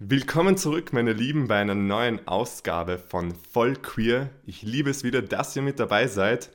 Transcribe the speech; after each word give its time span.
Willkommen 0.00 0.56
zurück, 0.56 0.92
meine 0.92 1.12
Lieben, 1.12 1.48
bei 1.48 1.56
einer 1.56 1.74
neuen 1.74 2.28
Ausgabe 2.28 2.98
von 2.98 3.34
Voll 3.34 3.74
Queer. 3.74 4.30
Ich 4.46 4.62
liebe 4.62 4.90
es 4.90 5.02
wieder, 5.02 5.22
dass 5.22 5.56
ihr 5.56 5.62
mit 5.62 5.80
dabei 5.80 6.06
seid. 6.06 6.50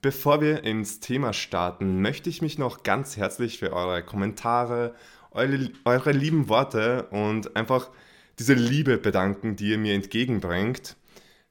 Bevor 0.00 0.40
wir 0.40 0.62
ins 0.62 1.00
Thema 1.00 1.32
starten, 1.32 2.00
möchte 2.00 2.30
ich 2.30 2.40
mich 2.40 2.56
noch 2.56 2.84
ganz 2.84 3.16
herzlich 3.16 3.58
für 3.58 3.72
eure 3.72 4.04
Kommentare, 4.04 4.94
eure, 5.32 5.72
eure 5.84 6.12
lieben 6.12 6.48
Worte 6.48 7.08
und 7.10 7.56
einfach 7.56 7.90
diese 8.38 8.54
Liebe 8.54 8.96
bedanken, 8.96 9.56
die 9.56 9.70
ihr 9.70 9.78
mir 9.78 9.94
entgegenbringt. 9.94 10.94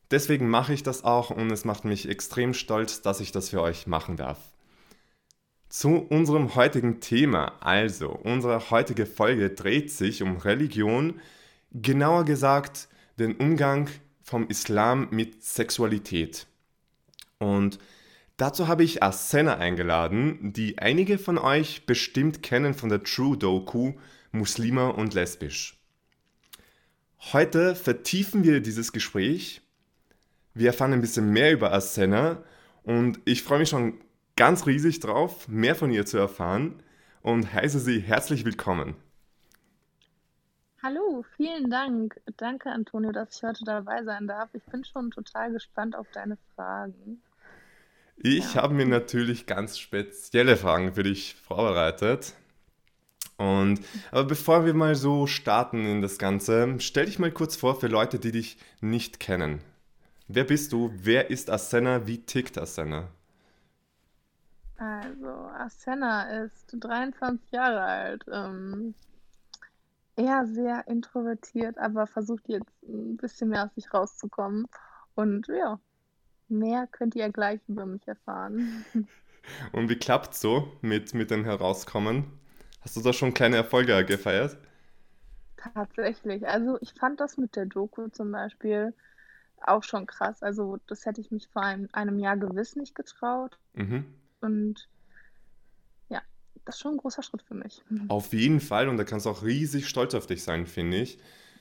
Deswegen 0.09 0.47
mache 0.47 0.71
ich 0.71 0.83
das 0.83 1.03
auch 1.03 1.29
und 1.29 1.51
es 1.51 1.65
macht 1.65 1.83
mich 1.83 2.07
extrem 2.07 2.53
stolz, 2.53 3.01
dass 3.01 3.19
ich 3.19 3.33
das 3.33 3.49
für 3.49 3.61
euch 3.61 3.85
machen 3.85 4.15
darf. 4.15 4.39
Zu 5.69 5.97
unserem 5.97 6.55
heutigen 6.55 7.01
Thema. 7.01 7.53
Also, 7.59 8.09
unsere 8.09 8.69
heutige 8.71 9.05
Folge 9.05 9.49
dreht 9.49 9.91
sich 9.91 10.23
um 10.23 10.37
Religion, 10.37 11.19
genauer 11.73 12.23
gesagt 12.23 12.87
den 13.19 13.35
Umgang 13.35 13.89
vom 14.21 14.47
Islam 14.47 15.09
mit 15.11 15.43
Sexualität. 15.43 16.47
Und 17.39 17.79
dazu 18.37 18.69
habe 18.69 18.83
ich 18.83 19.03
Asena 19.03 19.57
eingeladen, 19.57 20.53
die 20.53 20.79
einige 20.79 21.17
von 21.17 21.37
euch 21.37 21.85
bestimmt 21.85 22.41
kennen 22.41 22.73
von 22.73 22.87
der 22.89 23.03
True 23.03 23.37
Doku 23.37 23.93
Muslima 24.31 24.89
und 24.89 25.13
Lesbisch. 25.13 25.77
Heute 27.33 27.75
vertiefen 27.75 28.43
wir 28.43 28.61
dieses 28.61 28.93
Gespräch. 28.93 29.61
Wir 30.53 30.67
erfahren 30.67 30.93
ein 30.93 31.01
bisschen 31.01 31.31
mehr 31.31 31.51
über 31.51 31.73
Asena 31.73 32.43
und 32.83 33.19
ich 33.25 33.43
freue 33.43 33.59
mich 33.59 33.69
schon 33.69 33.99
ganz 34.37 34.65
riesig 34.67 35.01
drauf, 35.01 35.47
mehr 35.49 35.75
von 35.75 35.91
ihr 35.91 36.05
zu 36.05 36.17
erfahren 36.17 36.81
und 37.21 37.51
heiße 37.51 37.79
Sie 37.79 37.99
herzlich 37.99 38.45
willkommen. 38.45 38.95
Hallo, 40.81 41.25
vielen 41.35 41.69
Dank. 41.69 42.21
Danke, 42.37 42.69
Antonio, 42.69 43.11
dass 43.11 43.35
ich 43.35 43.43
heute 43.43 43.65
dabei 43.65 44.03
sein 44.03 44.27
darf. 44.27 44.49
Ich 44.53 44.63
bin 44.65 44.85
schon 44.85 45.11
total 45.11 45.51
gespannt 45.51 45.95
auf 45.95 46.07
deine 46.13 46.37
Fragen. 46.55 47.21
Ich 48.15 48.53
ja. 48.53 48.61
habe 48.61 48.75
mir 48.75 48.85
natürlich 48.85 49.47
ganz 49.47 49.79
spezielle 49.79 50.55
Fragen 50.55 50.93
für 50.93 51.03
dich 51.03 51.35
vorbereitet. 51.35 52.33
Und 53.37 53.81
aber 54.11 54.23
bevor 54.23 54.65
wir 54.65 54.73
mal 54.73 54.95
so 54.95 55.27
starten 55.27 55.85
in 55.85 56.01
das 56.01 56.17
Ganze, 56.17 56.75
stell 56.79 57.05
dich 57.07 57.19
mal 57.19 57.31
kurz 57.31 57.55
vor 57.55 57.79
für 57.79 57.87
Leute, 57.87 58.19
die 58.19 58.31
dich 58.31 58.57
nicht 58.81 59.19
kennen. 59.19 59.61
Wer 60.27 60.43
bist 60.43 60.73
du? 60.73 60.91
Wer 60.95 61.29
ist 61.29 61.49
Asena? 61.49 62.07
Wie 62.07 62.19
tickt 62.19 62.57
Asena? 62.57 63.09
Also, 64.77 65.27
Asena 65.27 66.43
ist 66.43 66.75
23 66.79 67.51
Jahre 67.51 67.81
alt. 67.81 68.25
Ähm, 68.31 68.93
eher 70.15 70.45
sehr 70.45 70.87
introvertiert, 70.87 71.77
aber 71.77 72.07
versucht 72.07 72.47
jetzt 72.47 72.83
ein 72.83 73.17
bisschen 73.17 73.49
mehr 73.49 73.65
aus 73.65 73.75
sich 73.75 73.93
rauszukommen. 73.93 74.67
Und 75.15 75.47
ja, 75.47 75.79
mehr 76.47 76.87
könnt 76.87 77.15
ihr 77.15 77.29
gleich 77.31 77.61
über 77.67 77.85
mich 77.85 78.07
erfahren. 78.07 78.85
Und 79.71 79.89
wie 79.89 79.97
klappt 79.97 80.35
so 80.35 80.71
mit, 80.81 81.13
mit 81.13 81.31
dem 81.31 81.45
Herauskommen? 81.45 82.25
Hast 82.81 82.97
du 82.97 83.01
da 83.01 83.13
schon 83.13 83.33
kleine 83.33 83.55
Erfolge 83.55 84.05
gefeiert? 84.05 84.57
Tatsächlich. 85.55 86.47
Also 86.47 86.77
ich 86.81 86.93
fand 86.93 87.19
das 87.19 87.37
mit 87.37 87.55
der 87.55 87.65
Doku 87.65 88.09
zum 88.09 88.31
Beispiel 88.31 88.93
auch 89.61 89.83
schon 89.83 90.05
krass. 90.05 90.43
Also 90.43 90.77
das 90.87 91.05
hätte 91.05 91.21
ich 91.21 91.31
mich 91.31 91.47
vor 91.47 91.63
einem, 91.63 91.87
einem 91.93 92.19
Jahr 92.19 92.37
gewiss 92.37 92.75
nicht 92.75 92.93
getraut. 92.93 93.57
Mhm. 93.73 94.05
Und 94.41 94.87
ja, 96.09 96.21
das 96.65 96.75
ist 96.75 96.81
schon 96.81 96.93
ein 96.93 96.97
großer 96.97 97.23
Schritt 97.23 97.41
für 97.41 97.55
mich. 97.55 97.81
Auf 98.07 98.33
jeden 98.33 98.59
Fall 98.59 98.89
und 98.89 98.97
da 98.97 99.03
kannst 99.03 99.25
du 99.25 99.29
auch 99.29 99.43
riesig 99.43 99.87
stolz 99.87 100.13
auf 100.15 100.27
dich 100.27 100.43
sein, 100.43 100.65
finde 100.65 100.97
ich. 100.97 101.17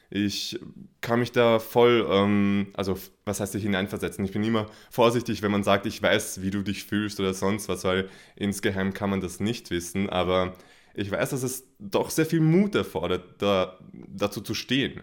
Ich 0.09 0.61
kann 1.01 1.19
mich 1.19 1.33
da 1.33 1.59
voll, 1.59 2.07
ähm, 2.09 2.69
also 2.75 2.97
was 3.25 3.41
heißt 3.41 3.53
sich 3.53 3.65
hineinversetzen? 3.65 4.25
Ich 4.25 4.31
bin 4.33 4.45
immer 4.45 4.67
vorsichtig, 4.91 5.43
wenn 5.43 5.51
man 5.51 5.65
sagt, 5.65 5.85
ich 5.87 6.01
weiß, 6.01 6.43
wie 6.43 6.51
du 6.51 6.63
dich 6.63 6.85
fühlst 6.85 7.19
oder 7.19 7.35
sonst 7.35 7.69
was, 7.69 7.83
weil 7.83 8.09
insgeheim 8.37 8.95
kann 8.95 9.11
man 9.11 9.21
das 9.21 9.41
nicht 9.41 9.71
wissen. 9.71 10.09
Aber 10.09 10.55
ich 10.95 11.11
weiß, 11.11 11.31
dass 11.31 11.43
es 11.43 11.65
doch 11.81 12.11
sehr 12.11 12.27
viel 12.27 12.41
Mut 12.41 12.75
erfordert, 12.77 13.43
da, 13.43 13.79
dazu 13.93 14.41
zu 14.41 14.55
stehen. 14.55 15.03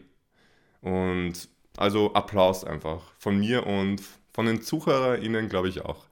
Und 0.79 1.49
also 1.77 2.13
Applaus 2.13 2.63
einfach 2.63 3.13
von 3.17 3.37
mir 3.37 3.65
und 3.65 4.01
von 4.31 4.45
den 4.45 4.61
ZuhörerInnen, 4.61 5.49
glaube 5.49 5.69
ich 5.69 5.81
auch. 5.81 6.07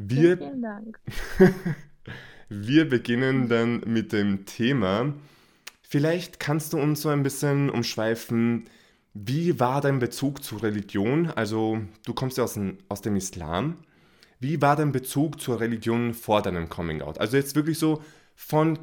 Wir, 0.00 0.38
vielen 0.38 0.62
Dank. 0.62 1.00
wir 2.48 2.88
beginnen 2.88 3.48
dann 3.48 3.80
mit 3.80 4.12
dem 4.12 4.46
Thema. 4.46 5.12
Vielleicht 5.82 6.38
kannst 6.38 6.72
du 6.72 6.78
uns 6.78 7.02
so 7.02 7.08
ein 7.08 7.24
bisschen 7.24 7.68
umschweifen, 7.68 8.68
wie 9.14 9.58
war 9.58 9.80
dein 9.80 9.98
Bezug 9.98 10.44
zur 10.44 10.62
Religion? 10.62 11.32
Also 11.34 11.80
du 12.04 12.14
kommst 12.14 12.38
ja 12.38 12.44
aus 12.44 12.54
dem, 12.54 12.78
aus 12.88 13.00
dem 13.00 13.16
Islam. 13.16 13.78
Wie 14.38 14.62
war 14.62 14.76
dein 14.76 14.92
Bezug 14.92 15.40
zur 15.40 15.60
Religion 15.60 16.14
vor 16.14 16.42
deinem 16.42 16.68
Coming 16.68 17.02
Out? 17.02 17.18
Also 17.18 17.36
jetzt 17.36 17.56
wirklich 17.56 17.78
so 17.78 18.00
von, 18.36 18.78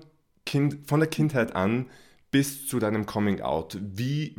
kind, 0.46 0.86
von 0.88 1.00
der 1.00 1.08
Kindheit 1.08 1.56
an 1.56 1.86
bis 2.32 2.68
zu 2.68 2.80
deinem 2.80 3.06
Coming 3.06 3.40
Out. 3.40 3.78
Wie 3.82 4.36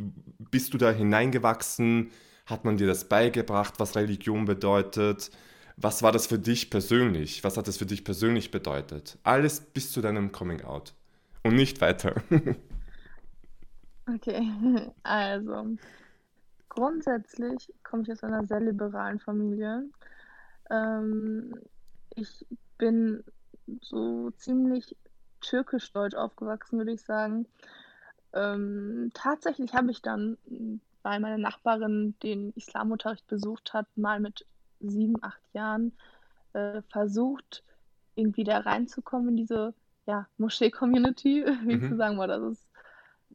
bist 0.50 0.74
du 0.74 0.78
da 0.78 0.90
hineingewachsen? 0.90 2.10
Hat 2.44 2.66
man 2.66 2.76
dir 2.76 2.86
das 2.86 3.08
beigebracht, 3.08 3.74
was 3.78 3.96
Religion 3.96 4.44
bedeutet? 4.44 5.30
Was 5.76 6.02
war 6.02 6.10
das 6.10 6.26
für 6.26 6.38
dich 6.38 6.70
persönlich? 6.70 7.44
Was 7.44 7.58
hat 7.58 7.68
das 7.68 7.76
für 7.76 7.84
dich 7.84 8.02
persönlich 8.02 8.50
bedeutet? 8.50 9.18
Alles 9.22 9.60
bis 9.60 9.92
zu 9.92 10.00
deinem 10.00 10.32
Coming 10.32 10.62
Out. 10.62 10.94
Und 11.42 11.54
nicht 11.54 11.80
weiter. 11.82 12.14
okay, 14.08 14.50
also 15.02 15.76
grundsätzlich 16.70 17.72
komme 17.82 18.04
ich 18.04 18.12
aus 18.12 18.24
einer 18.24 18.46
sehr 18.46 18.60
liberalen 18.60 19.20
Familie. 19.20 19.84
Ähm, 20.70 21.54
ich 22.14 22.46
bin 22.78 23.22
so 23.82 24.30
ziemlich 24.30 24.96
türkisch-deutsch 25.42 26.14
aufgewachsen, 26.14 26.78
würde 26.78 26.92
ich 26.92 27.02
sagen. 27.02 27.46
Ähm, 28.32 29.10
tatsächlich 29.12 29.74
habe 29.74 29.90
ich 29.90 30.00
dann, 30.02 30.38
weil 31.02 31.20
meine 31.20 31.38
Nachbarin 31.38 32.14
den 32.22 32.52
Islamunterricht 32.54 33.26
besucht 33.26 33.74
hat, 33.74 33.86
mal 33.96 34.20
mit 34.20 34.46
sieben, 34.80 35.22
acht 35.22 35.42
Jahren 35.52 35.92
äh, 36.52 36.82
versucht, 36.88 37.62
irgendwie 38.14 38.44
da 38.44 38.58
reinzukommen 38.58 39.30
in 39.30 39.36
diese 39.36 39.74
ja, 40.06 40.26
Moschee-Community, 40.38 41.44
wie 41.64 41.76
mhm. 41.76 41.88
zu 41.88 41.96
sagen 41.96 42.18
war. 42.18 42.28
Das 42.28 42.42
ist, 42.42 42.68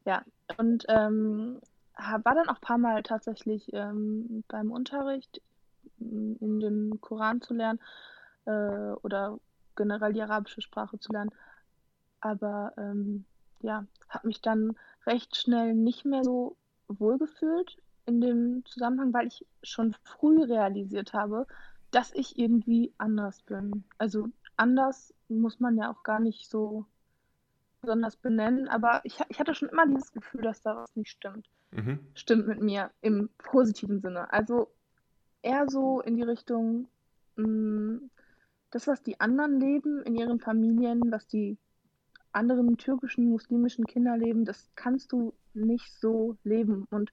ja. 0.04 0.24
Und 0.58 0.84
ähm, 0.88 1.60
war 1.96 2.34
dann 2.34 2.48
auch 2.48 2.56
ein 2.56 2.60
paar 2.60 2.78
Mal 2.78 3.02
tatsächlich 3.02 3.72
ähm, 3.72 4.44
beim 4.48 4.70
Unterricht 4.70 5.40
in 5.98 6.60
den 6.60 7.00
Koran 7.00 7.40
zu 7.40 7.54
lernen 7.54 7.78
äh, 8.44 8.92
oder 9.02 9.38
generell 9.76 10.12
die 10.12 10.22
arabische 10.22 10.62
Sprache 10.62 10.98
zu 10.98 11.12
lernen. 11.12 11.30
Aber 12.20 12.72
ähm, 12.76 13.24
ja, 13.60 13.86
habe 14.08 14.26
mich 14.26 14.40
dann 14.40 14.76
recht 15.06 15.36
schnell 15.36 15.74
nicht 15.74 16.04
mehr 16.04 16.24
so 16.24 16.56
wohl 16.88 17.18
gefühlt 17.18 17.78
in 18.06 18.20
dem 18.20 18.64
Zusammenhang, 18.64 19.12
weil 19.12 19.28
ich 19.28 19.46
schon 19.62 19.94
früh 20.04 20.42
realisiert 20.42 21.12
habe, 21.12 21.46
dass 21.90 22.12
ich 22.14 22.38
irgendwie 22.38 22.92
anders 22.98 23.42
bin. 23.42 23.84
Also 23.98 24.28
anders 24.56 25.14
muss 25.28 25.60
man 25.60 25.76
ja 25.76 25.90
auch 25.90 26.02
gar 26.02 26.20
nicht 26.20 26.48
so 26.48 26.86
besonders 27.80 28.16
benennen, 28.16 28.68
aber 28.68 29.00
ich, 29.04 29.18
ich 29.28 29.40
hatte 29.40 29.54
schon 29.54 29.68
immer 29.68 29.86
dieses 29.86 30.12
Gefühl, 30.12 30.42
dass 30.42 30.62
da 30.62 30.76
was 30.76 30.94
nicht 30.96 31.10
stimmt. 31.10 31.48
Mhm. 31.72 31.98
Stimmt 32.14 32.46
mit 32.46 32.60
mir 32.60 32.90
im 33.00 33.28
positiven 33.38 34.00
Sinne. 34.00 34.32
Also 34.32 34.68
eher 35.42 35.68
so 35.68 36.00
in 36.00 36.16
die 36.16 36.22
Richtung, 36.22 36.88
mh, 37.36 37.46
mm, 37.46 38.10
das, 38.70 38.86
was 38.86 39.02
die 39.02 39.20
anderen 39.20 39.60
leben 39.60 40.02
in 40.02 40.14
ihren 40.14 40.40
Familien, 40.40 41.00
was 41.10 41.26
die 41.26 41.58
anderen 42.32 42.78
türkischen, 42.78 43.28
muslimischen 43.28 43.84
Kinder 43.84 44.16
leben, 44.16 44.46
das 44.46 44.70
kannst 44.76 45.12
du 45.12 45.34
nicht 45.52 45.92
so 46.00 46.36
leben. 46.44 46.86
Und 46.90 47.12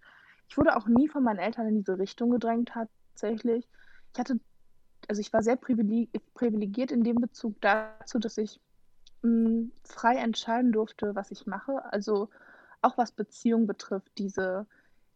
ich 0.49 0.57
wurde 0.57 0.75
auch 0.75 0.87
nie 0.87 1.07
von 1.07 1.23
meinen 1.23 1.39
Eltern 1.39 1.67
in 1.67 1.77
diese 1.77 1.99
Richtung 1.99 2.31
gedrängt, 2.31 2.71
tatsächlich. 2.73 3.67
Ich 4.13 4.19
hatte, 4.19 4.39
also 5.07 5.21
ich 5.21 5.31
war 5.31 5.43
sehr 5.43 5.55
privilegiert 5.55 6.91
in 6.91 7.03
dem 7.03 7.17
Bezug 7.17 7.61
dazu, 7.61 8.17
dass 8.17 8.37
ich 8.37 8.59
mh, 9.21 9.29
hm, 9.29 9.71
frei 9.83 10.15
entscheiden 10.15 10.71
durfte, 10.71 11.13
was 11.13 11.29
ich 11.29 11.45
mache. 11.45 11.85
Also 11.93 12.29
auch 12.81 12.97
was 12.97 13.11
Beziehung 13.11 13.67
betrifft, 13.67 14.11
diese 14.17 14.65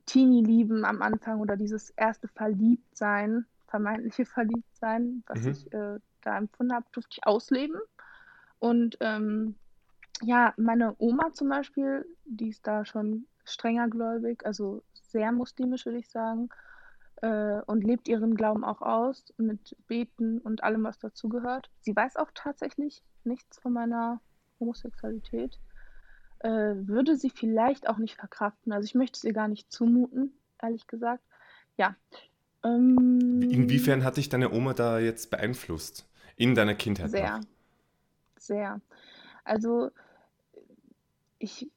Teenie-Lieben 0.06 0.86
am 0.86 1.02
Anfang 1.02 1.40
oder 1.40 1.58
dieses 1.58 1.90
erste 1.92 2.28
Verliebtsein, 2.28 3.46
vermeintliche 3.68 4.26
Verliebtsein, 4.26 5.24
was 5.26 5.42
mhm. 5.42 5.52
ich 5.52 5.74
äh, 5.74 6.00
da 6.22 6.38
empfunden 6.38 6.74
habe, 6.74 6.86
durfte 6.92 7.16
ich 7.18 7.26
ausleben. 7.26 7.80
Und 8.60 8.98
ähm, 9.00 9.56
ja, 10.22 10.54
meine 10.58 10.96
Oma 11.00 11.32
zum 11.34 11.50
Beispiel, 11.50 12.06
die 12.26 12.50
ist 12.50 12.68
da 12.68 12.86
schon 12.86 13.26
strenger 13.45 13.88
gläubig, 13.90 14.45
also 14.45 14.84
sehr 14.94 15.31
muslimisch, 15.31 15.86
würde 15.86 16.00
ich 16.00 16.10
sagen, 16.10 16.50
äh, 17.22 17.62
und 17.66 17.84
lebt 17.84 18.07
ihren 18.07 18.36
Glauben 18.36 18.63
auch 18.63 18.81
aus 18.81 19.34
mit 19.38 19.75
Beten 19.88 20.40
und 20.40 20.63
allem, 20.63 20.84
was 20.84 21.00
dazugehört. 21.00 21.69
Sie 21.81 21.95
weiß 21.95 22.18
auch 22.18 22.31
tatsächlich 22.34 23.04
nichts 23.24 23.60
von 23.60 23.74
meiner 23.74 24.19
Homosexualität. 24.60 25.60
äh, 26.44 26.75
würde 26.88 27.16
sie 27.16 27.30
vielleicht 27.30 27.88
auch 27.88 27.98
nicht 27.98 28.16
verkraften. 28.16 28.74
Also, 28.74 28.86
ich 28.86 28.95
möchte 28.95 29.18
es 29.18 29.24
ihr 29.24 29.34
gar 29.34 29.48
nicht 29.48 29.72
zumuten, 29.72 30.34
ehrlich 30.62 30.88
gesagt. 30.88 31.24
Ja. 31.78 31.96
Ähm, 32.63 33.42
Inwiefern 33.50 34.04
hat 34.04 34.18
dich 34.18 34.30
deine 34.30 34.51
Oma 34.51 34.74
da 34.74 35.00
jetzt 35.00 35.31
beeinflusst? 35.31 36.07
In 36.36 36.56
deiner 36.56 36.75
Kindheit 36.75 37.12
sehr, 37.12 37.38
noch? 37.38 37.46
sehr. 38.38 38.81
Also, 39.46 39.92
ich 41.39 41.69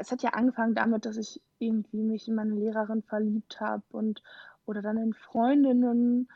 es 0.00 0.10
hat 0.10 0.22
ja 0.22 0.30
angefangen 0.30 0.74
damit, 0.74 1.06
dass 1.06 1.16
ich 1.16 1.40
irgendwie 1.58 2.02
mich 2.02 2.28
in 2.28 2.34
meine 2.34 2.54
Lehrerin 2.54 3.02
verliebt 3.02 3.60
habe 3.60 3.82
und 3.90 4.22
oder 4.66 4.82
dann 4.82 4.96
in 4.96 5.12
Freundinnen 5.12 6.28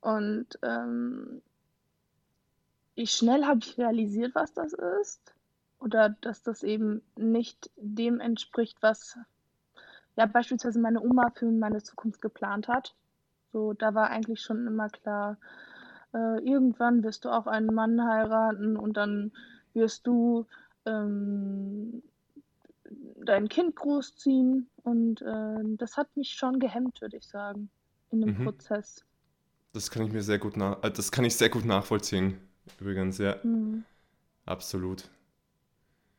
und, 0.00 0.46
ähm 0.62 1.42
ich 2.96 3.12
schnell 3.12 3.44
habe 3.44 3.60
ich 3.60 3.78
realisiert, 3.78 4.34
was 4.34 4.52
das 4.54 4.72
ist 4.72 5.34
oder 5.78 6.16
dass 6.22 6.42
das 6.42 6.62
eben 6.62 7.02
nicht 7.14 7.70
dem 7.76 8.20
entspricht, 8.20 8.78
was, 8.80 9.18
ja, 10.16 10.26
beispielsweise 10.26 10.80
meine 10.80 11.02
Oma 11.02 11.30
für 11.30 11.46
meine 11.46 11.82
Zukunft 11.82 12.22
geplant 12.22 12.68
hat. 12.68 12.94
So, 13.52 13.74
da 13.74 13.94
war 13.94 14.08
eigentlich 14.08 14.40
schon 14.40 14.66
immer 14.66 14.88
klar, 14.88 15.36
äh, 16.14 16.38
irgendwann 16.42 17.04
wirst 17.04 17.26
du 17.26 17.30
auch 17.30 17.46
einen 17.46 17.72
Mann 17.74 18.02
heiraten 18.02 18.76
und 18.76 18.96
dann 18.96 19.32
wirst 19.74 20.06
du, 20.06 20.46
ähm, 20.86 22.02
dein 23.26 23.48
Kind 23.48 23.76
großziehen 23.76 24.68
und, 24.82 25.22
äh, 25.22 25.76
das 25.76 25.96
hat 25.96 26.16
mich 26.16 26.30
schon 26.32 26.58
gehemmt, 26.58 27.00
würde 27.00 27.16
ich 27.18 27.26
sagen, 27.26 27.70
in 28.10 28.20
dem 28.22 28.38
Mhm. 28.38 28.44
Prozess. 28.44 29.04
Das 29.72 29.90
kann 29.90 30.06
ich 30.06 30.12
mir 30.12 30.22
sehr 30.22 30.38
gut 30.38 30.56
nach, 30.56 30.82
äh, 30.82 30.90
das 30.90 31.12
kann 31.12 31.24
ich 31.24 31.36
sehr 31.36 31.50
gut 31.50 31.64
nachvollziehen. 31.64 32.38
Übrigens, 32.80 33.18
ja, 33.18 33.36
Mhm. 33.42 33.84
absolut. 34.46 35.08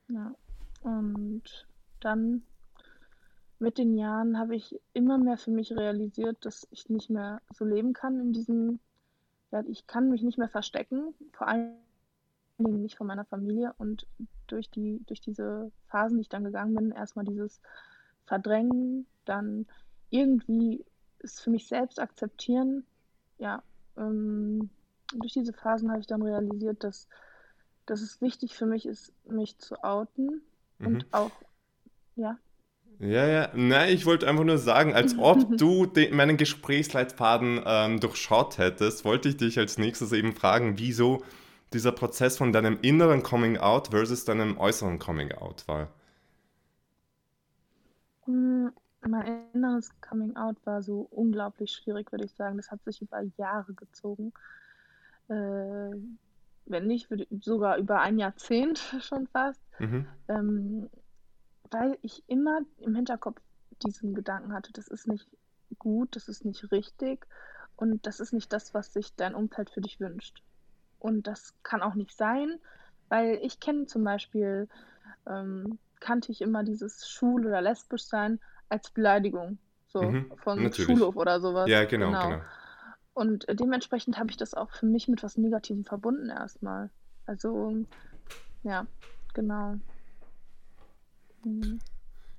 Ja. 0.10 0.34
Und 0.82 1.68
dann 2.00 2.44
mit 3.60 3.78
den 3.78 3.98
Jahren 3.98 4.38
habe 4.38 4.56
ich 4.56 4.80
immer 4.94 5.18
mehr 5.18 5.38
für 5.38 5.52
mich 5.52 5.72
realisiert, 5.72 6.38
dass 6.46 6.68
ich 6.72 6.90
nicht 6.90 7.10
mehr 7.10 7.42
so 7.54 7.66
leben 7.66 7.94
kann 7.94 8.20
in 8.20 8.34
diesem 8.34 8.80
ja, 9.52 9.64
ich 9.66 9.88
kann 9.88 10.10
mich 10.10 10.24
nicht 10.24 10.38
mehr 10.38 10.50
verstecken, 10.50 11.14
vor 11.32 11.48
allen 11.48 11.74
Dingen 12.66 12.82
nicht 12.82 12.98
von 12.98 13.08
meiner 13.08 13.26
Familie. 13.26 13.74
Und 13.78 14.08
durch 14.48 14.70
die 14.70 15.02
durch 15.08 15.22
diese 15.22 15.72
Phasen, 15.88 16.18
die 16.18 16.22
ich 16.22 16.30
dann 16.30 16.44
gegangen 16.44 16.76
bin, 16.76 16.92
erst 16.92 17.16
mal 17.16 17.26
dieses 17.26 17.62
Verdrängen, 18.26 19.06
dann 19.26 19.68
irgendwie 20.10 20.86
es 21.20 21.40
für 21.40 21.50
mich 21.50 21.68
selbst 21.68 22.00
akzeptieren. 22.00 22.86
Ja, 23.38 23.64
ähm, 23.98 24.70
durch 25.16 25.34
diese 25.34 25.54
Phasen 25.54 25.90
habe 25.90 26.00
ich 26.00 26.08
dann 26.08 26.22
realisiert, 26.22 26.84
dass 26.84 27.08
dass 27.86 28.02
es 28.02 28.22
wichtig 28.22 28.56
für 28.56 28.66
mich 28.66 28.86
ist, 28.86 29.14
mich 29.26 29.58
zu 29.60 29.82
outen 29.84 30.42
Mhm. 30.80 30.88
und 30.88 31.14
auch 31.14 31.32
ja? 32.16 32.38
Ja, 33.00 33.28
ja, 33.28 33.52
nein, 33.54 33.94
ich 33.94 34.08
wollte 34.08 34.28
einfach 34.28 34.44
nur 34.44 34.58
sagen, 34.58 34.94
als 34.96 35.18
ob 35.20 35.56
du 35.58 35.86
den, 35.86 36.16
meinen 36.16 36.36
Gesprächsleitfaden 36.38 37.62
ähm, 37.66 38.00
durchschaut 38.00 38.58
hättest, 38.58 39.06
wollte 39.06 39.30
ich 39.30 39.38
dich 39.38 39.60
als 39.60 39.78
nächstes 39.78 40.12
eben 40.14 40.34
fragen, 40.36 40.80
wieso 40.80 41.24
dieser 41.74 41.92
Prozess 41.92 42.38
von 42.38 42.54
deinem 42.54 42.80
inneren 42.82 43.24
Coming 43.24 43.58
Out 43.58 43.90
versus 43.90 44.26
deinem 44.26 44.58
äußeren 44.58 45.00
Coming 45.00 45.34
Out 45.34 45.68
war. 45.68 45.90
Hm, 48.26 48.72
mein 49.02 49.48
inneres 49.54 49.90
Coming 50.02 50.36
Out 50.36 50.58
war 50.66 50.82
so 50.82 51.08
unglaublich 51.12 51.72
schwierig, 51.72 52.12
würde 52.12 52.26
ich 52.26 52.34
sagen. 52.34 52.58
Das 52.58 52.72
hat 52.72 52.84
sich 52.84 53.02
über 53.02 53.22
Jahre 53.38 53.74
gezogen. 53.74 54.34
Äh, 55.30 55.92
wenn 56.66 56.88
nicht, 56.88 57.10
würde 57.10 57.28
sogar 57.42 57.78
über 57.78 58.02
ein 58.02 58.18
Jahrzehnt 58.18 58.80
schon 59.02 59.28
fast. 59.28 59.62
Mhm. 59.80 60.08
Ähm, 60.28 60.90
weil 61.72 61.98
ich 62.02 62.24
immer 62.28 62.62
im 62.80 62.96
Hinterkopf 62.96 63.42
diesen 63.84 64.16
Gedanken 64.16 64.54
hatte, 64.54 64.72
das 64.74 64.88
ist 64.88 65.08
nicht 65.08 65.28
gut, 65.80 66.16
das 66.16 66.28
ist 66.30 66.46
nicht 66.46 66.72
richtig 66.72 67.28
und 67.76 68.06
das 68.06 68.20
ist 68.20 68.34
nicht 68.34 68.52
das, 68.54 68.74
was 68.74 68.94
sich 68.94 69.16
dein 69.16 69.36
Umfeld 69.36 69.70
für 69.70 69.82
dich 69.82 70.00
wünscht. 70.00 70.42
Und 71.00 71.28
das 71.28 71.54
kann 71.64 71.82
auch 71.82 71.96
nicht 71.96 72.16
sein, 72.16 72.60
weil 73.10 73.40
ich 73.42 73.60
kenne 73.60 73.86
zum 73.86 74.04
Beispiel, 74.04 74.68
ähm, 75.28 75.80
kannte 76.00 76.32
ich 76.32 76.42
immer 76.42 76.64
dieses 76.64 77.10
schwul 77.10 77.46
oder 77.46 77.62
lesbisch 77.62 78.04
sein 78.04 78.40
als 78.70 78.92
Beleidigung, 78.92 79.58
so 79.88 80.02
Mhm. 80.02 80.32
von 80.44 80.64
Natürlich. 80.64 81.00
Schulhof 81.00 81.16
oder 81.16 81.40
sowas, 81.40 81.72
Ja, 81.72 81.84
genau, 81.86 82.12
genau. 82.12 82.22
genau. 82.22 82.42
Und 83.14 83.46
dementsprechend 83.50 84.18
habe 84.20 84.30
ich 84.30 84.38
das 84.38 84.54
auch 84.54 84.72
für 84.72 84.86
mich 84.86 85.08
mit 85.08 85.24
was 85.24 85.38
Negativem 85.38 85.86
verbunden 85.86 86.30
erstmal. 86.30 86.92
Also, 87.26 87.74
ja, 88.64 88.86
genau. 89.34 89.76
Mhm. 91.46 91.80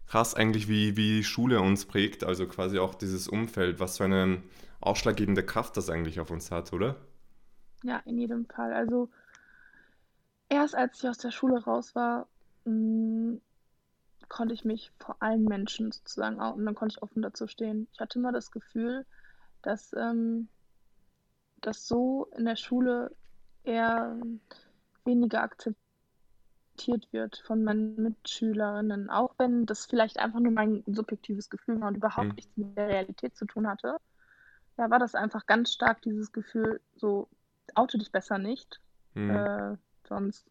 Krass 0.07 0.35
eigentlich, 0.35 0.69
wie, 0.69 0.97
wie 0.97 1.23
Schule 1.23 1.61
uns 1.61 1.85
prägt, 1.85 2.25
also 2.25 2.47
quasi 2.49 2.79
auch 2.81 2.95
dieses 2.97 3.29
Umfeld, 3.29 3.79
was 3.79 3.99
für 3.99 4.05
eine 4.05 4.43
ausschlaggebende 4.81 5.45
Kraft 5.45 5.77
das 5.77 5.89
eigentlich 5.91 6.19
auf 6.21 6.31
uns 6.31 6.51
hat, 6.51 6.73
oder? 6.73 6.97
Ja, 7.83 7.99
in 8.05 8.19
jedem 8.19 8.47
Fall. 8.47 8.73
Also 8.73 9.09
erst 10.49 10.75
als 10.75 10.99
ich 10.99 11.09
aus 11.09 11.19
der 11.19 11.31
Schule 11.31 11.63
raus 11.63 11.95
war, 11.95 12.27
hm, 12.65 13.41
konnte 14.29 14.55
ich 14.55 14.65
mich 14.65 14.93
vor 14.99 15.17
allen 15.21 15.45
Menschen 15.45 15.91
sozusagen 15.93 16.41
outen, 16.41 16.65
dann 16.65 16.75
konnte 16.75 16.95
ich 16.97 17.03
offen 17.03 17.23
dazu 17.23 17.47
stehen. 17.47 17.89
Ich 17.93 18.01
hatte 18.01 18.19
immer 18.19 18.33
das 18.33 18.51
Gefühl, 18.51 19.07
dass, 19.63 19.93
ähm, 19.95 20.49
das 21.61 21.87
so 21.87 22.29
in 22.37 22.45
der 22.45 22.57
Schule 22.57 23.15
eher 23.65 24.19
weniger 25.05 25.43
akzeptiert 25.43 25.79
wird 27.11 27.43
von 27.47 27.65
meinen 27.65 28.01
Mitschülerinnen, 28.01 29.11
auch 29.11 29.35
wenn 29.39 29.67
das 29.67 29.87
vielleicht 29.87 30.19
einfach 30.19 30.41
nur 30.41 30.53
mein 30.53 30.85
subjektives 30.87 31.51
Gefühl 31.51 31.81
war 31.81 31.89
und 31.89 31.97
überhaupt 31.97 32.37
nichts 32.37 32.57
mit 32.57 32.77
der 32.77 32.89
Realität 32.89 33.37
zu 33.37 33.47
tun 33.47 33.67
hatte. 33.67 33.97
Ja, 34.77 34.91
war 34.91 35.01
das 35.01 35.17
einfach 35.17 35.47
ganz 35.47 35.73
stark 35.73 36.03
dieses 36.03 36.31
Gefühl, 36.31 36.81
so 36.95 37.29
oute 37.77 37.99
dich 37.99 38.13
besser 38.13 38.39
nicht, 38.39 38.81
Hm. 39.15 39.45
äh, 39.45 39.77
sonst 40.09 40.51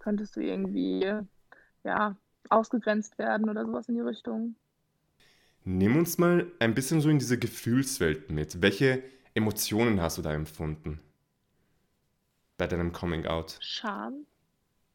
könntest 0.00 0.36
du 0.36 0.40
irgendwie, 0.42 1.06
ja, 1.84 2.16
ausgegrenzt 2.50 3.18
werden 3.18 3.50
oder 3.50 3.66
sowas 3.66 3.88
in 3.88 3.96
die 3.96 4.02
Richtung. 4.02 4.56
Nimm 5.64 5.96
uns 5.96 6.18
mal 6.18 6.52
ein 6.58 6.74
bisschen 6.74 7.00
so 7.00 7.08
in 7.08 7.18
diese 7.18 7.38
Gefühlswelt 7.38 8.30
mit. 8.30 8.60
Welche 8.60 9.02
Emotionen 9.34 10.00
hast 10.02 10.18
du 10.18 10.22
da 10.22 10.32
empfunden 10.34 11.00
bei 12.58 12.68
deinem 12.68 12.92
Coming 12.92 13.26
Out? 13.26 13.60
Scham. 13.60 14.26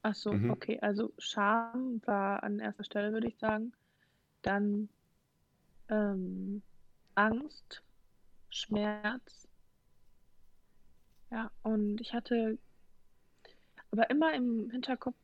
Ach 0.04 0.16
so, 0.16 0.31
Mhm. 0.31 0.46
okay, 0.48 0.80
also 0.81 1.14
Scham 1.20 2.02
war 2.06 2.44
an 2.44 2.60
erster 2.60 2.84
Stelle, 2.86 3.14
würde 3.14 3.28
ich 3.28 3.38
sagen. 3.40 3.74
Dann, 4.44 4.90
ähm, 5.90 6.62
Angst, 7.16 7.83
Schmerz. 8.50 9.48
Ja, 11.35 11.51
und 11.63 11.99
ich 11.99 12.13
hatte 12.13 12.57
aber 13.92 14.09
immer 14.09 14.33
im 14.33 14.69
Hinterkopf, 14.71 15.15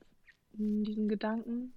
hm, 0.58 0.84
diesen 0.84 1.08
Gedanken, 1.10 1.74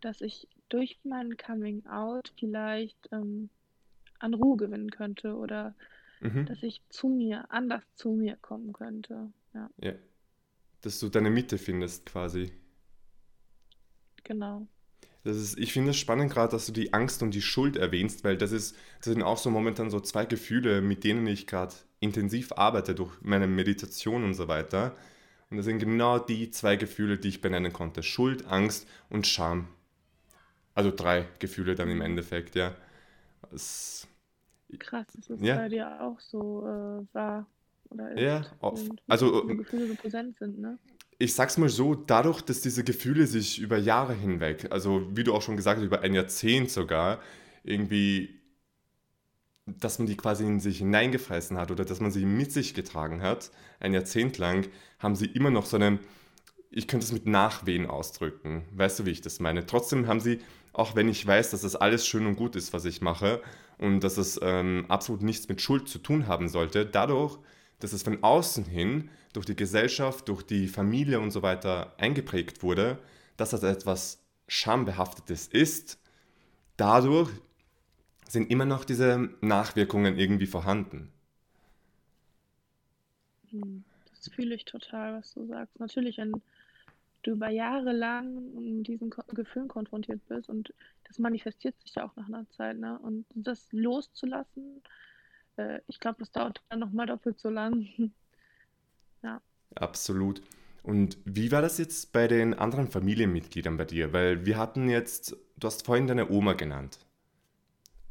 dass 0.00 0.20
ich 0.22 0.48
durch 0.70 0.98
mein 1.04 1.36
Coming 1.36 1.86
Out 1.86 2.32
vielleicht, 2.38 2.98
ähm, 3.12 3.50
an 4.20 4.34
Ruhe 4.34 4.56
gewinnen 4.56 4.90
könnte 4.90 5.36
oder 5.36 5.74
Mhm. 6.20 6.46
dass 6.46 6.62
ich 6.62 6.82
zu 6.90 7.08
mir 7.08 7.50
anders 7.50 7.84
zu 7.96 8.10
mir 8.12 8.36
kommen 8.38 8.72
könnte. 8.72 9.32
Ja, 9.54 9.70
Ja, 9.82 9.94
dass 10.82 11.00
du 11.00 11.08
deine 11.10 11.30
Mitte 11.30 11.58
findest 11.58 12.06
quasi. 12.06 12.52
genau. 14.24 14.68
Das 15.24 15.36
ist, 15.36 15.58
ich 15.58 15.72
finde 15.72 15.90
es 15.90 15.96
spannend 15.98 16.30
gerade, 16.32 16.52
dass 16.52 16.66
du 16.66 16.72
die 16.72 16.92
Angst 16.92 17.22
und 17.22 17.32
die 17.34 17.40
Schuld 17.42 17.76
erwähnst, 17.76 18.24
weil 18.24 18.36
das 18.36 18.52
ist, 18.52 18.76
das 18.98 19.06
sind 19.06 19.22
auch 19.22 19.38
so 19.38 19.50
momentan 19.50 19.90
so 19.90 20.00
zwei 20.00 20.24
Gefühle, 20.26 20.80
mit 20.82 21.04
denen 21.04 21.26
ich 21.26 21.46
gerade 21.46 21.74
intensiv 22.00 22.52
arbeite 22.52 22.94
durch 22.94 23.12
meine 23.22 23.46
Meditation 23.46 24.24
und 24.24 24.34
so 24.34 24.48
weiter. 24.48 24.94
Und 25.50 25.56
das 25.58 25.66
sind 25.66 25.78
genau 25.78 26.18
die 26.18 26.50
zwei 26.50 26.76
Gefühle, 26.76 27.18
die 27.18 27.28
ich 27.28 27.40
benennen 27.40 27.72
konnte. 27.72 28.02
Schuld, 28.02 28.46
Angst 28.46 28.88
und 29.08 29.26
Scham. 29.26 29.68
Also 30.74 30.90
drei 30.90 31.26
Gefühle 31.38 31.74
dann 31.74 31.90
im. 31.90 32.00
Endeffekt, 32.00 32.54
ja. 32.54 32.74
Es, 33.52 34.06
Krass, 34.78 35.06
dass 35.14 35.30
es 35.30 35.40
ja, 35.40 35.56
bei 35.56 35.68
dir 35.68 36.00
auch 36.00 36.20
so, 36.20 36.66
äh, 36.66 37.14
war 37.14 37.46
oder 37.88 38.16
ja, 38.16 38.46
auf, 38.60 38.80
also 39.08 39.42
diese 39.42 39.56
Gefühle 39.56 39.88
so 39.88 39.94
präsent 39.96 40.38
sind, 40.38 40.60
ne? 40.60 40.78
ich 41.20 41.34
sag's 41.34 41.58
mal 41.58 41.68
so, 41.68 41.94
dadurch, 41.94 42.40
dass 42.40 42.62
diese 42.62 42.82
Gefühle 42.82 43.26
sich 43.26 43.58
über 43.60 43.76
Jahre 43.76 44.14
hinweg, 44.14 44.68
also 44.70 45.06
wie 45.14 45.22
du 45.22 45.34
auch 45.34 45.42
schon 45.42 45.56
gesagt 45.56 45.78
hast, 45.78 45.84
über 45.84 46.00
ein 46.00 46.14
Jahrzehnt 46.14 46.70
sogar, 46.70 47.20
irgendwie, 47.62 48.39
dass 49.78 49.98
man 49.98 50.06
die 50.06 50.16
quasi 50.16 50.44
in 50.44 50.60
sich 50.60 50.78
hineingefressen 50.78 51.58
hat 51.58 51.70
oder 51.70 51.84
dass 51.84 52.00
man 52.00 52.10
sie 52.10 52.24
mit 52.24 52.52
sich 52.52 52.74
getragen 52.74 53.22
hat, 53.22 53.50
ein 53.78 53.92
Jahrzehnt 53.92 54.38
lang, 54.38 54.68
haben 54.98 55.16
sie 55.16 55.26
immer 55.26 55.50
noch 55.50 55.66
so 55.66 55.76
eine, 55.76 55.98
ich 56.70 56.88
könnte 56.88 57.04
es 57.04 57.12
mit 57.12 57.26
Nachwehen 57.26 57.86
ausdrücken. 57.86 58.64
Weißt 58.72 58.98
du, 58.98 59.06
wie 59.06 59.10
ich 59.10 59.20
das 59.20 59.40
meine? 59.40 59.66
Trotzdem 59.66 60.06
haben 60.06 60.20
sie, 60.20 60.40
auch 60.72 60.94
wenn 60.96 61.08
ich 61.08 61.26
weiß, 61.26 61.50
dass 61.50 61.62
das 61.62 61.76
alles 61.76 62.06
schön 62.06 62.26
und 62.26 62.36
gut 62.36 62.56
ist, 62.56 62.72
was 62.72 62.84
ich 62.84 63.00
mache 63.00 63.42
und 63.78 64.00
dass 64.00 64.16
es 64.16 64.38
ähm, 64.42 64.86
absolut 64.88 65.22
nichts 65.22 65.48
mit 65.48 65.60
Schuld 65.60 65.88
zu 65.88 65.98
tun 65.98 66.26
haben 66.26 66.48
sollte, 66.48 66.86
dadurch, 66.86 67.38
dass 67.78 67.92
es 67.92 68.02
von 68.02 68.22
außen 68.22 68.64
hin 68.64 69.10
durch 69.32 69.46
die 69.46 69.56
Gesellschaft, 69.56 70.28
durch 70.28 70.42
die 70.42 70.68
Familie 70.68 71.20
und 71.20 71.30
so 71.30 71.42
weiter 71.42 71.94
eingeprägt 71.98 72.62
wurde, 72.62 72.98
dass 73.36 73.50
das 73.50 73.62
etwas 73.62 74.22
schambehaftetes 74.48 75.46
ist, 75.46 75.98
dadurch 76.76 77.30
sind 78.30 78.50
immer 78.50 78.64
noch 78.64 78.84
diese 78.84 79.30
Nachwirkungen 79.40 80.16
irgendwie 80.16 80.46
vorhanden. 80.46 81.12
Hm, 83.50 83.84
das 84.08 84.32
fühle 84.32 84.54
ich 84.54 84.64
total, 84.64 85.18
was 85.18 85.34
du 85.34 85.46
sagst. 85.46 85.80
Natürlich, 85.80 86.18
wenn 86.18 86.40
du 87.22 87.32
über 87.32 87.50
Jahre 87.50 87.92
lang 87.92 88.54
mit 88.54 88.86
diesen 88.86 89.10
Gefühlen 89.34 89.68
konfrontiert 89.68 90.20
bist 90.28 90.48
und 90.48 90.72
das 91.04 91.18
manifestiert 91.18 91.78
sich 91.80 91.94
ja 91.96 92.04
auch 92.04 92.14
nach 92.16 92.28
einer 92.28 92.48
Zeit, 92.50 92.78
ne? 92.78 92.98
Und 93.00 93.26
das 93.34 93.66
loszulassen, 93.72 94.82
äh, 95.56 95.80
ich 95.88 95.98
glaube, 95.98 96.18
das 96.20 96.30
dauert 96.30 96.62
dann 96.68 96.78
nochmal 96.78 97.06
doppelt 97.06 97.38
so 97.40 97.50
lang. 97.50 97.88
ja. 99.22 99.42
Absolut. 99.74 100.40
Und 100.82 101.18
wie 101.24 101.52
war 101.52 101.62
das 101.62 101.78
jetzt 101.78 102.12
bei 102.12 102.26
den 102.28 102.54
anderen 102.54 102.88
Familienmitgliedern 102.88 103.76
bei 103.76 103.84
dir? 103.84 104.12
Weil 104.12 104.46
wir 104.46 104.56
hatten 104.56 104.88
jetzt, 104.88 105.36
du 105.56 105.66
hast 105.66 105.84
vorhin 105.84 106.06
deine 106.06 106.30
Oma 106.30 106.54
genannt, 106.54 106.98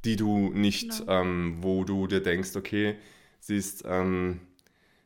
die 0.05 0.15
du 0.15 0.49
nicht, 0.49 0.99
genau. 0.99 1.21
ähm, 1.21 1.57
wo 1.61 1.83
du 1.83 2.07
dir 2.07 2.21
denkst, 2.21 2.55
okay, 2.55 2.97
sie 3.39 3.57
ist, 3.57 3.83
ähm, 3.85 4.41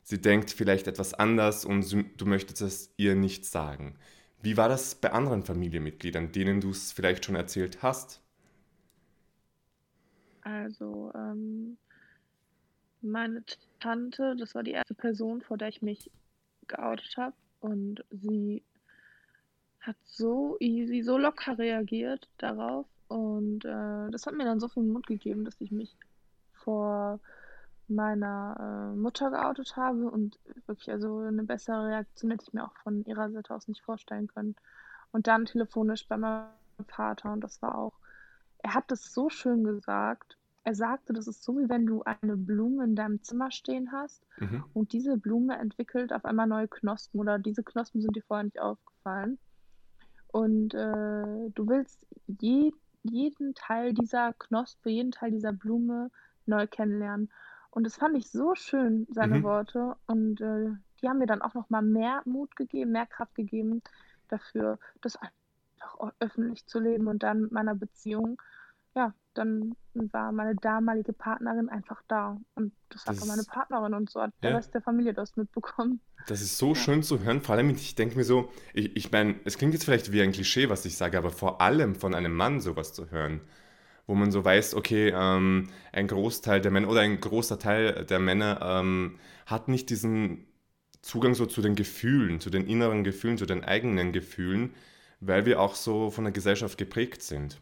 sie 0.04 0.22
denkt 0.22 0.52
vielleicht 0.52 0.88
etwas 0.88 1.14
anders 1.14 1.66
und 1.66 1.92
du 2.18 2.26
möchtest 2.26 2.62
es 2.62 2.94
ihr 2.98 3.16
nicht 3.16 3.46
sagen. 3.46 3.96
Wie 4.42 4.58
war 4.58 4.70
das 4.70 4.96
bei 4.96 5.12
anderen 5.12 5.44
Familienmitgliedern, 5.44 6.32
denen 6.32 6.62
du 6.62 6.72
es 6.72 6.92
vielleicht 6.92 7.26
schon 7.26 7.36
erzählt 7.36 7.82
hast? 7.82 8.22
Also, 10.42 11.12
ähm, 11.16 11.78
meine 13.02 13.44
Tante, 13.80 14.36
das 14.38 14.56
war 14.56 14.64
die 14.64 14.72
erste 14.72 14.94
Person, 14.94 15.42
vor 15.42 15.58
der 15.58 15.70
ich 15.70 15.82
mich 15.82 16.12
geoutet 16.68 17.16
habe. 17.18 17.36
Und 17.62 18.04
sie 18.12 18.64
hat 19.80 19.96
so 20.04 20.58
easy, 20.60 21.02
so 21.02 21.18
locker 21.18 21.58
reagiert 21.58 22.30
darauf. 22.38 22.86
Und 23.07 23.65
äh, 23.65 24.10
das 24.12 24.25
hat 24.25 24.36
mir 24.36 24.45
dann 24.45 24.60
so 24.60 24.67
viel 24.67 24.83
Mut 24.83 25.07
gegeben, 25.07 25.45
dass 25.45 25.60
ich 25.62 25.72
mich 25.72 25.95
vor 26.53 27.19
meiner 27.88 28.93
äh, 28.93 28.98
Mutter 28.98 29.29
geoutet 29.29 29.75
habe. 29.75 30.10
Und 30.10 30.39
wirklich, 30.65 30.89
also 30.91 31.19
eine 31.19 31.43
bessere 31.43 31.88
Reaktion 31.88 32.31
hätte 32.31 32.45
ich 32.48 32.53
mir 32.53 32.63
auch 32.63 32.75
von 32.83 33.03
ihrer 33.05 33.29
Seite 33.31 33.53
aus 33.53 33.67
nicht 33.67 33.81
vorstellen 33.81 34.27
können. 34.27 34.55
Und 35.12 35.27
dann 35.27 35.45
telefonisch 35.45 36.07
bei 36.07 36.17
meinem 36.17 36.48
Vater. 36.88 37.33
Und 37.33 37.41
das 37.41 37.62
war 37.62 37.77
auch, 37.77 37.93
er 38.60 38.74
hat 38.74 38.89
das 38.89 39.13
so 39.13 39.29
schön 39.29 39.63
gesagt. 39.63 40.38
Er 40.63 40.75
sagte, 40.75 41.12
das 41.12 41.27
ist 41.27 41.43
so, 41.43 41.57
wie 41.57 41.67
wenn 41.67 41.86
du 41.86 42.03
eine 42.03 42.38
Blume 42.38 42.86
in 42.86 42.95
deinem 42.95 43.22
Zimmer 43.22 43.51
stehen 43.51 43.91
hast 43.91 44.24
mhm. 44.38 44.63
und 44.74 44.93
diese 44.93 45.17
Blume 45.17 45.57
entwickelt 45.57 46.13
auf 46.13 46.24
einmal 46.24 46.48
neue 46.48 46.69
Knospen 46.69 47.19
oder 47.19 47.38
diese 47.38 47.63
Knospen 47.63 48.01
sind 48.01 48.15
dir 48.15 48.24
vorher 48.24 48.45
nicht 48.45 48.62
aufgefallen. 48.62 49.38
Und 50.29 50.74
äh, 50.74 51.50
du 51.53 51.67
willst 51.67 52.05
je, 52.39 52.72
jeden 53.03 53.53
Teil 53.53 53.93
dieser 53.93 54.33
Knospe, 54.33 54.89
jeden 54.89 55.12
Teil 55.12 55.31
dieser 55.31 55.53
Blume 55.53 56.10
neu 56.45 56.67
kennenlernen. 56.67 57.29
Und 57.69 57.86
das 57.86 57.95
fand 57.95 58.17
ich 58.17 58.29
so 58.29 58.55
schön, 58.55 59.07
seine 59.10 59.39
mhm. 59.39 59.43
Worte. 59.43 59.95
Und 60.07 60.41
äh, 60.41 60.72
die 61.01 61.10
haben 61.10 61.19
mir 61.19 61.25
dann 61.25 61.41
auch 61.41 61.53
nochmal 61.53 61.81
mehr 61.81 62.22
Mut 62.25 62.55
gegeben, 62.55 62.91
mehr 62.91 63.05
Kraft 63.05 63.36
gegeben 63.36 63.81
dafür, 64.29 64.79
das 65.01 65.17
einfach 65.17 66.13
öffentlich 66.19 66.65
zu 66.65 66.79
leben 66.79 67.07
und 67.07 67.24
dann 67.24 67.41
mit 67.41 67.51
meiner 67.51 67.75
Beziehung 67.75 68.41
ja, 68.95 69.13
dann 69.34 69.75
war 69.94 70.32
meine 70.32 70.56
damalige 70.56 71.13
Partnerin 71.13 71.70
einfach 71.70 72.02
da. 72.08 72.40
Und 72.56 72.74
das, 72.90 73.04
das 73.04 73.22
war 73.22 73.28
meine 73.28 73.44
Partnerin 73.44 73.94
und 73.94 74.10
so 74.10 74.22
hat 74.22 74.32
ja. 74.42 74.50
der 74.50 74.58
Rest 74.58 74.74
der 74.74 74.82
Familie 74.82 75.13
das 75.13 75.36
mitbekommen. 75.36 76.00
Das 76.28 76.42
ist 76.42 76.58
so 76.58 76.70
ja. 76.70 76.75
schön 76.75 77.04
zu 77.04 77.20
hören. 77.20 77.42
Vor 77.42 77.56
allem, 77.56 77.70
ich 77.70 77.96
denke 77.96 78.18
mir 78.18 78.24
so, 78.24 78.50
ich, 78.74 78.96
ich 78.96 79.12
meine, 79.12 79.36
es 79.46 79.58
klingt 79.58 79.74
jetzt 79.74 79.86
vielleicht 79.86 80.12
wie 80.12 80.22
ein 80.22 80.32
Klischee, 80.32 80.70
was 80.70 80.86
ich 80.86 80.98
sage, 80.98 81.18
aber 81.18 81.32
vor 81.32 81.62
allem 81.62 81.96
von 81.96 82.16
einem 82.16 82.34
Mann 82.34 82.62
sowas 82.62 82.94
zu 82.94 83.12
hören, 83.12 83.42
wo 84.08 84.16
man 84.16 84.32
so 84.32 84.44
weiß, 84.44 84.75
okay, 84.75 85.13
ähm, 85.16 85.70
ein 85.92 86.08
Großteil 86.08 86.62
der 86.62 86.72
Männer 86.72 86.90
oder 86.90 87.02
ein 87.02 87.20
großer 87.20 87.60
Teil 87.60 88.06
der 88.06 88.20
Männer 88.20 88.60
ähm, 88.62 89.20
hat 89.46 89.68
nicht 89.68 89.90
diesen 89.90 90.48
Zugang 91.02 91.36
so 91.36 91.46
zu 91.46 91.62
den 91.62 91.75
Gefühlen, 91.75 92.40
zu 92.40 92.50
den 92.50 92.66
inneren 92.66 93.04
Gefühlen, 93.04 93.38
zu 93.38 93.46
den 93.46 93.63
eigenen 93.63 94.13
Gefühlen, 94.13 94.74
weil 95.20 95.46
wir 95.46 95.60
auch 95.60 95.75
so 95.75 96.10
von 96.10 96.24
der 96.24 96.34
Gesellschaft 96.34 96.78
geprägt 96.78 97.22
sind. 97.22 97.62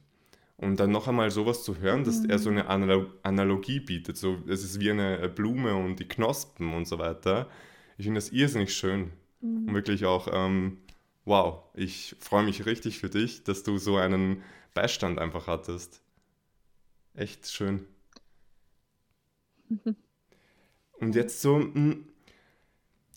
Und 0.62 0.80
dann 0.80 0.92
noch 0.92 1.08
einmal 1.08 1.32
sowas 1.32 1.64
zu 1.64 1.80
hören, 1.80 2.04
dass 2.04 2.22
mhm. 2.22 2.30
er 2.30 2.38
so 2.38 2.52
eine 2.52 2.68
Analog 2.68 3.08
Analogie 3.24 3.80
bietet, 3.80 4.16
so 4.16 4.38
es 4.48 4.64
ist 4.64 4.80
wie 4.80 4.92
eine 4.92 5.28
Blume 5.28 5.76
und 5.76 6.00
die 6.00 6.08
Knospen 6.08 6.74
und 6.76 6.88
so 6.88 7.00
weiter. 7.00 7.50
Ich 7.98 8.06
finde 8.06 8.20
das 8.20 8.30
irrsinnig 8.30 8.74
schön. 8.76 9.12
Mhm. 9.42 9.68
Und 9.68 9.74
wirklich 9.74 10.06
auch, 10.06 10.28
ähm, 10.32 10.78
wow, 11.26 11.64
ich 11.74 12.16
freue 12.20 12.44
mich 12.44 12.68
richtig 12.68 13.00
für 13.00 13.10
dich, 13.10 13.44
dass 13.44 13.64
du 13.64 13.80
so 13.80 13.98
einen 13.98 14.44
Beistand 14.76 15.18
einfach 15.18 15.48
hattest. 15.48 16.04
Echt 17.16 17.52
schön. 17.52 17.88
Und 21.00 21.16
jetzt 21.16 21.42
so, 21.42 21.58
hm, 21.58 22.08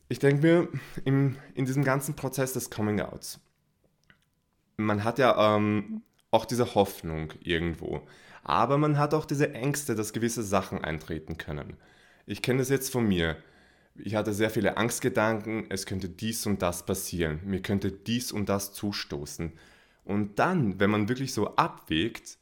ich 0.08 0.18
denke 0.18 0.42
mir, 0.42 0.68
im, 1.04 1.36
in 1.54 1.66
diesem 1.66 1.84
ganzen 1.84 2.16
Prozess 2.16 2.54
des 2.54 2.70
Coming-Outs, 2.70 3.38
man 4.78 5.04
hat 5.04 5.18
ja 5.18 5.56
ähm, 5.56 6.02
auch 6.34 6.44
diese 6.44 6.74
Hoffnung 6.74 7.32
irgendwo. 7.40 8.02
Aber 8.42 8.76
man 8.76 8.98
hat 8.98 9.14
auch 9.14 9.24
diese 9.24 9.54
Ängste, 9.54 9.94
dass 9.94 10.12
gewisse 10.12 10.42
Sachen 10.42 10.84
eintreten 10.84 11.38
können. 11.38 11.76
Ich 12.26 12.42
kenne 12.42 12.58
das 12.58 12.68
jetzt 12.68 12.92
von 12.92 13.06
mir. 13.06 13.36
Ich 13.94 14.16
hatte 14.16 14.34
sehr 14.34 14.50
viele 14.50 14.76
Angstgedanken, 14.76 15.66
es 15.70 15.86
könnte 15.86 16.08
dies 16.08 16.44
und 16.46 16.60
das 16.60 16.84
passieren, 16.84 17.40
mir 17.44 17.62
könnte 17.62 17.92
dies 17.92 18.32
und 18.32 18.48
das 18.48 18.72
zustoßen. 18.72 19.52
Und 20.04 20.40
dann, 20.40 20.80
wenn 20.80 20.90
man 20.90 21.08
wirklich 21.08 21.32
so 21.32 21.54
abwägt, 21.54 22.38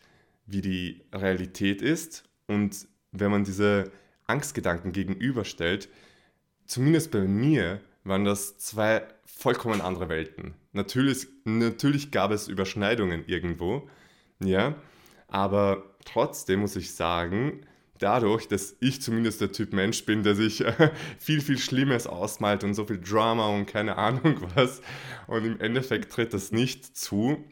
wie 0.46 0.62
die 0.62 1.02
Realität 1.12 1.82
ist 1.82 2.24
und 2.46 2.88
wenn 3.12 3.30
man 3.30 3.44
diese 3.44 3.92
Angstgedanken 4.26 4.92
gegenüberstellt, 4.92 5.90
zumindest 6.64 7.10
bei 7.10 7.20
mir 7.20 7.80
waren 8.04 8.24
das 8.24 8.56
zwei 8.56 9.06
vollkommen 9.36 9.80
andere 9.80 10.08
Welten. 10.08 10.54
Natürlich, 10.72 11.26
natürlich 11.44 12.10
gab 12.10 12.30
es 12.30 12.48
Überschneidungen 12.48 13.24
irgendwo, 13.26 13.88
ja, 14.40 14.74
aber 15.28 15.96
trotzdem 16.04 16.60
muss 16.60 16.76
ich 16.76 16.94
sagen, 16.94 17.66
dadurch, 17.98 18.48
dass 18.48 18.76
ich 18.80 19.00
zumindest 19.00 19.40
der 19.40 19.52
Typ 19.52 19.72
Mensch 19.72 20.04
bin, 20.04 20.22
der 20.22 20.34
sich 20.34 20.64
viel, 21.18 21.40
viel 21.40 21.58
Schlimmes 21.58 22.06
ausmalt 22.06 22.64
und 22.64 22.74
so 22.74 22.84
viel 22.84 23.00
Drama 23.00 23.48
und 23.48 23.66
keine 23.66 23.96
Ahnung 23.96 24.42
was, 24.54 24.82
und 25.26 25.44
im 25.44 25.60
Endeffekt 25.60 26.12
tritt 26.12 26.34
das 26.34 26.52
nicht 26.52 26.96
zu, 26.96 27.44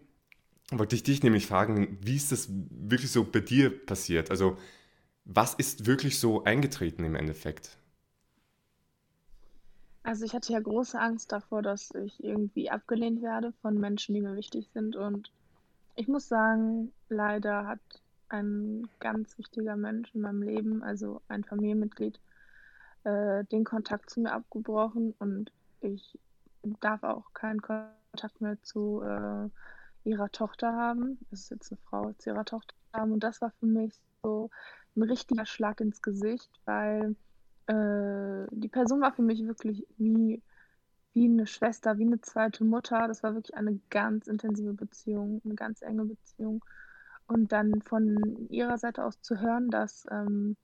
wollte 0.71 0.95
ich 0.95 1.03
dich 1.03 1.23
nämlich 1.23 1.47
fragen, 1.47 1.99
wie 2.03 2.17
ist 2.17 2.33
das 2.33 2.49
wirklich 2.51 3.11
so 3.11 3.25
bei 3.25 3.41
dir 3.41 3.71
passiert? 3.71 4.31
Also, 4.31 4.57
was 5.25 5.55
ist 5.55 5.87
wirklich 5.87 6.19
so 6.19 6.45
eingetreten 6.45 7.05
im 7.05 7.15
Endeffekt? 7.15 7.80
Also 10.03 10.25
ich 10.25 10.35
hatte 10.35 10.53
ja 10.53 10.61
große 10.61 10.99
Angst 10.99 11.31
davor, 11.31 11.63
dass 11.63 11.91
ich 11.95 12.23
irgendwie 12.25 12.71
abgelehnt 12.71 13.23
werde 13.23 13.53
von 13.61 13.79
Menschen, 13.79 14.15
die 14.15 14.23
mir 14.23 14.35
wichtig 14.35 14.69
sind. 14.73 14.97
Und 14.97 15.31
ich 15.95 16.09
muss 16.09 16.29
sagen, 16.29 16.93
leider 17.09 17.67
hat 17.67 17.81
ein 18.29 18.89
ganz 19.01 19.37
wichtiger 19.39 19.77
Mensch 19.77 20.15
in 20.15 20.23
meinem 20.23 20.43
Leben, 20.43 20.83
also 20.83 21.21
ein 21.29 21.45
Familienmitglied, 21.45 22.19
äh, 23.05 23.45
den 23.45 23.65
Kontakt 23.65 24.09
zu 24.09 24.21
mir 24.21 24.33
abgebrochen 24.33 25.15
und 25.19 25.53
ich 25.81 26.19
darf 26.81 27.03
auch 27.03 27.33
keinen 27.35 27.61
Kontakt 27.61 28.41
mehr 28.41 28.61
zu 28.63 29.03
äh, 29.03 29.49
ihrer 30.05 30.31
Tochter 30.31 30.73
haben. 30.73 31.19
Das 31.31 31.41
ist 31.41 31.51
jetzt 31.51 31.73
eine 31.73 31.81
Frau, 31.89 32.13
zu 32.19 32.31
ihrer 32.31 32.45
Tochter 32.45 32.75
haben. 32.93 33.13
Und 33.13 33.25
das 33.25 33.41
war 33.41 33.51
für 33.59 33.67
mich 33.67 33.93
so 34.23 34.51
ein 34.97 35.03
richtiger 35.03 35.47
Schlag 35.47 35.81
ins 35.81 36.03
Gesicht, 36.03 36.51
weil 36.65 37.17
äh, 37.71 38.47
die 38.51 38.69
Person 38.69 39.01
war 39.01 39.13
für 39.13 39.23
mich 39.23 39.47
wirklich 39.47 39.87
wie, 39.97 40.43
wie 41.13 41.25
eine 41.25 41.47
Schwester, 41.47 41.99
wie 41.99 42.07
eine 42.07 42.21
zweite 42.21 42.65
Mutter. 42.65 43.07
Das 43.07 43.23
war 43.23 43.35
wirklich 43.35 43.57
eine 43.57 43.79
ganz 43.91 44.27
intensive 44.27 44.75
Beziehung, 44.75 45.41
eine 45.45 45.55
ganz 45.55 45.83
enge 45.83 46.05
Beziehung. 46.05 46.65
Und 47.27 47.53
dann 47.53 47.81
von 47.83 48.49
ihrer 48.49 48.77
Seite 48.77 49.05
aus 49.05 49.21
zu 49.23 49.41
hören, 49.41 49.71
dass, 49.71 50.05
ähm, 50.11 50.57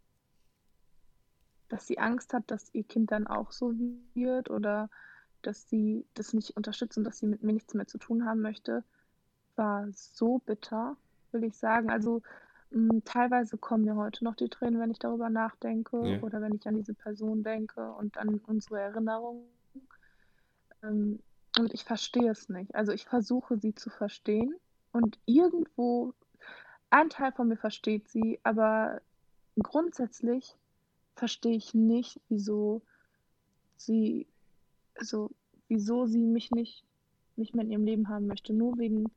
dass 1.68 1.86
sie 1.86 1.98
Angst 1.98 2.32
hat, 2.32 2.50
dass 2.50 2.74
ihr 2.74 2.82
Kind 2.82 3.12
dann 3.12 3.28
auch 3.28 3.52
so 3.52 3.72
wird 4.14 4.50
oder 4.50 4.90
dass 5.42 5.68
sie 5.68 6.04
das 6.14 6.32
nicht 6.32 6.56
unterstützt 6.56 6.98
und 6.98 7.04
dass 7.04 7.18
sie 7.18 7.28
mit 7.28 7.44
mir 7.44 7.52
nichts 7.52 7.74
mehr 7.74 7.86
zu 7.86 7.98
tun 7.98 8.24
haben 8.24 8.40
möchte, 8.40 8.82
war 9.54 9.86
so 9.92 10.38
bitter, 10.38 10.96
will 11.30 11.44
ich 11.44 11.56
sagen. 11.56 11.88
Also 11.88 12.22
teilweise 13.04 13.56
kommen 13.58 13.84
mir 13.84 13.96
heute 13.96 14.24
noch 14.24 14.36
die 14.36 14.48
Tränen, 14.48 14.80
wenn 14.80 14.90
ich 14.90 14.98
darüber 14.98 15.30
nachdenke 15.30 15.96
Ja. 15.96 16.22
oder 16.22 16.40
wenn 16.40 16.54
ich 16.54 16.66
an 16.66 16.76
diese 16.76 16.94
Person 16.94 17.42
denke 17.42 17.92
und 17.92 18.16
an 18.18 18.38
unsere 18.46 18.80
Erinnerungen. 18.80 19.46
Ähm, 20.82 21.20
und 21.58 21.72
ich 21.74 21.84
verstehe 21.84 22.30
es 22.30 22.48
nicht. 22.48 22.74
Also 22.74 22.92
ich 22.92 23.04
versuche 23.06 23.58
sie 23.58 23.74
zu 23.74 23.88
verstehen 23.90 24.54
und 24.92 25.18
irgendwo 25.24 26.12
ein 26.90 27.08
Teil 27.08 27.32
von 27.32 27.48
mir 27.48 27.56
versteht 27.56 28.08
sie, 28.08 28.38
aber 28.42 29.00
grundsätzlich 29.62 30.54
verstehe 31.14 31.56
ich 31.56 31.74
nicht, 31.74 32.20
wieso 32.28 32.82
sie, 33.76 34.26
also 34.96 35.30
wieso 35.68 36.06
sie 36.06 36.20
mich 36.20 36.50
nicht, 36.50 36.84
nicht 37.36 37.54
mehr 37.54 37.64
in 37.64 37.70
ihrem 37.70 37.84
Leben 37.84 38.08
haben 38.08 38.26
möchte, 38.26 38.52
nur 38.52 38.78
wegen 38.78 39.10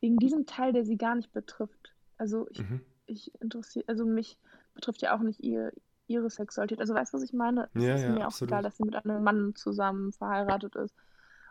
wegen 0.00 0.18
diesem 0.18 0.46
Teil, 0.46 0.72
der 0.72 0.84
sie 0.84 0.98
gar 0.98 1.14
nicht 1.14 1.32
betrifft. 1.32 1.94
Also 2.18 2.46
ich, 2.50 2.60
Mhm. 2.60 2.80
Ich 3.06 3.32
interessiere, 3.40 3.84
also 3.88 4.04
mich 4.04 4.38
betrifft 4.74 5.02
ja 5.02 5.16
auch 5.16 5.20
nicht 5.22 5.40
ihr, 5.40 5.72
ihre 6.06 6.30
Sexualität. 6.30 6.80
Also 6.80 6.94
weißt 6.94 7.12
du, 7.12 7.16
was 7.18 7.24
ich 7.24 7.32
meine? 7.32 7.70
Es 7.74 7.84
Ja, 7.84 7.94
ist 7.94 8.08
ja, 8.08 8.08
mir 8.08 8.28
auch 8.28 8.40
egal, 8.40 8.62
absolut. 8.62 8.62
dass 8.62 8.76
sie 8.76 8.84
mit 8.84 8.96
einem 8.96 9.22
Mann 9.22 9.54
zusammen 9.54 10.12
verheiratet 10.12 10.76
ist. 10.76 10.94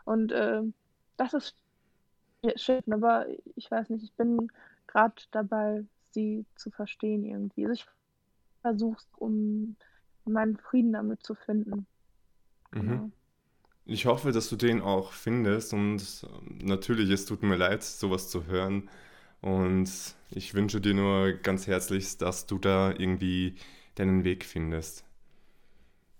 Und 0.04 0.32
äh, 0.32 0.62
das 1.16 1.34
ist 1.34 1.56
ja, 2.42 2.52
schön, 2.58 2.82
aber 2.92 3.26
ich 3.56 3.70
weiß 3.70 3.90
nicht, 3.90 4.04
ich 4.04 4.14
bin 4.14 4.48
gerade 4.86 5.14
dabei, 5.32 5.84
sie 6.12 6.46
zu 6.56 6.70
verstehen 6.70 7.24
irgendwie. 7.24 7.66
Also 7.66 7.74
ich 7.74 7.86
versuche 8.62 8.98
es, 8.98 9.08
um 9.18 9.76
meinen 10.24 10.56
Frieden 10.58 10.92
damit 10.94 11.24
zu 11.24 11.34
finden. 11.34 11.86
Mhm. 12.72 13.00
Genau. 13.00 13.10
Ich 13.86 14.06
hoffe, 14.06 14.32
dass 14.32 14.48
du 14.50 14.56
den 14.56 14.82
auch 14.82 15.12
findest 15.12 15.74
und 15.74 16.26
ähm, 16.28 16.58
natürlich, 16.62 17.10
es 17.10 17.26
tut 17.26 17.42
mir 17.42 17.56
leid, 17.56 17.82
sowas 17.84 18.30
zu 18.30 18.46
hören 18.46 18.90
und 19.40 19.88
ich 20.30 20.54
wünsche 20.54 20.80
dir 20.80 20.94
nur 20.94 21.32
ganz 21.32 21.66
herzlichst, 21.66 22.22
dass 22.22 22.46
du 22.46 22.58
da 22.58 22.90
irgendwie 22.90 23.56
deinen 23.94 24.24
Weg 24.24 24.44
findest. 24.44 25.04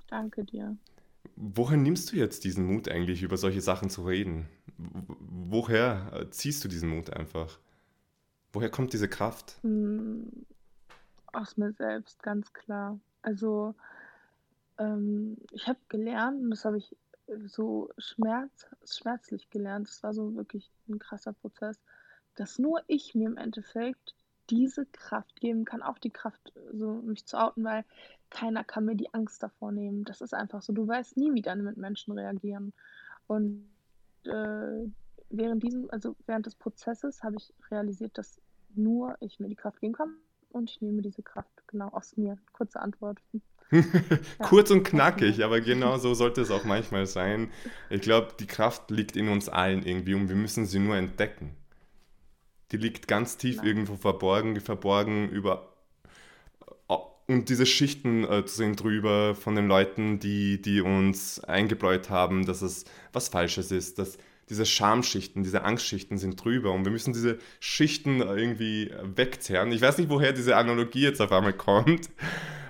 Danke 0.09 0.45
dir. 0.45 0.77
Woher 1.37 1.77
nimmst 1.77 2.13
du 2.13 2.17
jetzt 2.17 2.45
diesen 2.45 2.67
Mut 2.67 2.89
eigentlich, 2.89 3.23
über 3.23 3.37
solche 3.37 3.61
Sachen 3.61 3.91
zu 3.91 4.05
reden? 4.05 4.49
Woher 4.79 6.11
äh, 6.13 6.31
ziehst 6.31 6.65
du 6.65 6.69
diesen 6.69 6.89
Mut 6.89 7.11
einfach? 7.11 7.59
Woher 8.53 8.71
kommt 8.71 8.93
diese 8.93 9.09
Kraft? 9.09 9.59
Hm, 9.63 10.47
aus 11.33 11.57
mir 11.57 11.73
selbst, 11.73 12.23
ganz 12.23 12.53
klar. 12.53 12.99
Also 13.23 13.75
ähm, 14.79 15.37
ich 15.51 15.67
habe 15.67 15.79
gelernt, 15.89 16.43
und 16.43 16.51
das 16.51 16.65
habe 16.65 16.79
ich 16.79 16.97
so 17.47 17.91
schmerz, 17.99 18.67
schmerzlich 18.85 19.51
gelernt, 19.51 19.89
das 19.89 20.03
war 20.03 20.15
so 20.15 20.35
wirklich 20.37 20.71
ein 20.89 20.99
krasser 20.99 21.33
Prozess, 21.33 21.79
dass 22.37 22.59
nur 22.59 22.83
ich 22.87 23.14
mir 23.14 23.28
im 23.28 23.37
Endeffekt 23.37 24.14
diese 24.50 24.87
Kraft 24.87 25.40
geben 25.40 25.64
kann, 25.64 25.83
auch 25.83 25.99
die 25.99 26.11
Kraft, 26.11 26.52
so 26.73 27.02
mich 27.02 27.26
zu 27.26 27.38
outen, 27.38 27.64
weil 27.64 27.85
keiner 28.31 28.64
kann 28.64 28.85
mir 28.85 28.95
die 28.95 29.12
Angst 29.12 29.43
davor 29.43 29.73
nehmen. 29.73 30.05
Das 30.05 30.21
ist 30.21 30.35
einfach 30.35 30.62
so. 30.62 30.73
Du 30.73 30.87
weißt 30.87 31.16
nie, 31.16 31.35
wie 31.35 31.43
deine 31.43 31.62
Mitmenschen 31.62 32.16
reagieren. 32.16 32.73
Und 33.26 33.66
äh, 34.25 34.85
während 35.31 35.62
diesem, 35.62 35.90
also 35.90 36.14
während 36.26 36.47
des 36.47 36.55
Prozesses 36.55 37.23
habe 37.23 37.37
ich 37.37 37.52
realisiert, 37.71 38.16
dass 38.19 38.40
nur 38.75 39.16
ich 39.21 39.40
mir 39.40 39.49
die 39.49 39.57
Kraft 39.57 39.81
geben 39.81 39.95
kann 39.95 40.14
und 40.50 40.71
ich 40.71 40.81
nehme 40.81 41.02
diese 41.02 41.23
Kraft 41.23 41.66
genau 41.66 41.88
aus 41.88 42.16
mir. 42.16 42.38
Kurze 42.52 42.81
Antwort. 42.81 43.19
Kurz 44.38 44.71
und 44.71 44.85
knackig, 44.85 45.45
aber 45.45 45.61
genau 45.61 45.99
so 45.99 46.14
sollte 46.14 46.40
es 46.40 46.50
auch 46.50 46.64
manchmal 46.64 47.07
sein. 47.07 47.50
Ich 47.90 48.00
glaube, 48.00 48.35
die 48.38 48.47
Kraft 48.47 48.90
liegt 48.90 49.16
in 49.16 49.28
uns 49.28 49.49
allen 49.49 49.85
irgendwie 49.85 50.14
und 50.14 50.28
wir 50.28 50.37
müssen 50.37 50.66
sie 50.66 50.78
nur 50.78 50.97
entdecken. 50.97 51.57
Die 52.73 52.77
liegt 52.77 53.09
ganz 53.09 53.37
tief 53.37 53.57
Genau. 53.57 53.67
irgendwo 53.67 53.97
verborgen, 53.97 54.61
verborgen 54.61 55.29
über 55.29 55.73
und 57.29 57.49
diese 57.49 57.67
Schichten 57.67 58.25
äh, 58.25 58.45
sind 58.47 58.81
drüber 58.83 59.35
von 59.35 59.57
den 59.57 59.67
Leuten, 59.67 60.19
die, 60.21 60.63
die 60.63 60.81
uns 60.81 61.41
eingebläut 61.43 62.09
haben, 62.09 62.47
dass 62.47 62.63
es 62.63 62.85
was 63.13 63.29
Falsches 63.29 63.73
ist, 63.73 63.99
dass 63.99 64.17
diese 64.49 64.65
Schamschichten, 64.65 65.43
diese 65.43 65.65
Angstschichten 65.65 66.19
sind 66.19 66.43
drüber 66.43 66.71
und 66.73 66.85
wir 66.85 66.93
müssen 66.93 67.13
diese 67.13 67.39
Schichten 67.59 68.21
irgendwie 68.21 68.93
wegzerren. 69.03 69.73
Ich 69.73 69.81
weiß 69.81 69.99
nicht, 69.99 70.09
woher 70.09 70.33
diese 70.33 70.57
Analogie 70.57 71.03
jetzt 71.03 71.21
auf 71.21 71.33
einmal 71.33 71.53
kommt, 71.53 72.11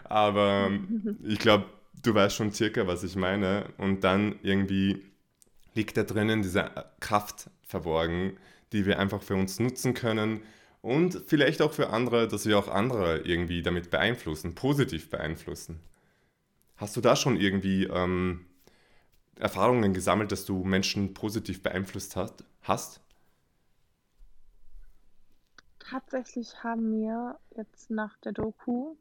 aber 0.04 0.68
ähm, 0.70 1.18
ich 1.24 1.38
glaube, 1.38 1.66
du 2.02 2.14
weißt 2.14 2.34
schon 2.36 2.50
circa, 2.52 2.86
was 2.86 3.04
ich 3.04 3.14
meine. 3.14 3.66
Und 3.76 4.04
dann 4.04 4.36
irgendwie 4.42 5.02
liegt 5.74 5.98
da 5.98 6.04
drinnen 6.04 6.40
diese 6.40 6.70
Kraft 7.00 7.50
verborgen, 7.66 8.38
die 8.72 8.86
wir 8.86 8.98
einfach 8.98 9.22
für 9.22 9.34
uns 9.36 9.58
nutzen 9.60 9.94
können 9.94 10.42
und 10.82 11.22
vielleicht 11.26 11.62
auch 11.62 11.72
für 11.72 11.90
andere, 11.90 12.28
dass 12.28 12.46
wir 12.46 12.58
auch 12.58 12.68
andere 12.68 13.18
irgendwie 13.20 13.62
damit 13.62 13.90
beeinflussen, 13.90 14.54
positiv 14.54 15.10
beeinflussen. 15.10 15.80
Hast 16.76 16.96
du 16.96 17.00
da 17.00 17.16
schon 17.16 17.36
irgendwie 17.38 17.84
ähm, 17.84 18.46
Erfahrungen 19.38 19.94
gesammelt, 19.94 20.32
dass 20.32 20.44
du 20.46 20.64
Menschen 20.64 21.14
positiv 21.14 21.62
beeinflusst 21.62 22.16
hast? 22.16 22.44
hast? 22.62 23.00
Tatsächlich 25.78 26.62
haben 26.62 26.90
mir 26.90 27.38
jetzt 27.56 27.90
nach 27.90 28.18
der 28.18 28.32
Doku 28.32 28.96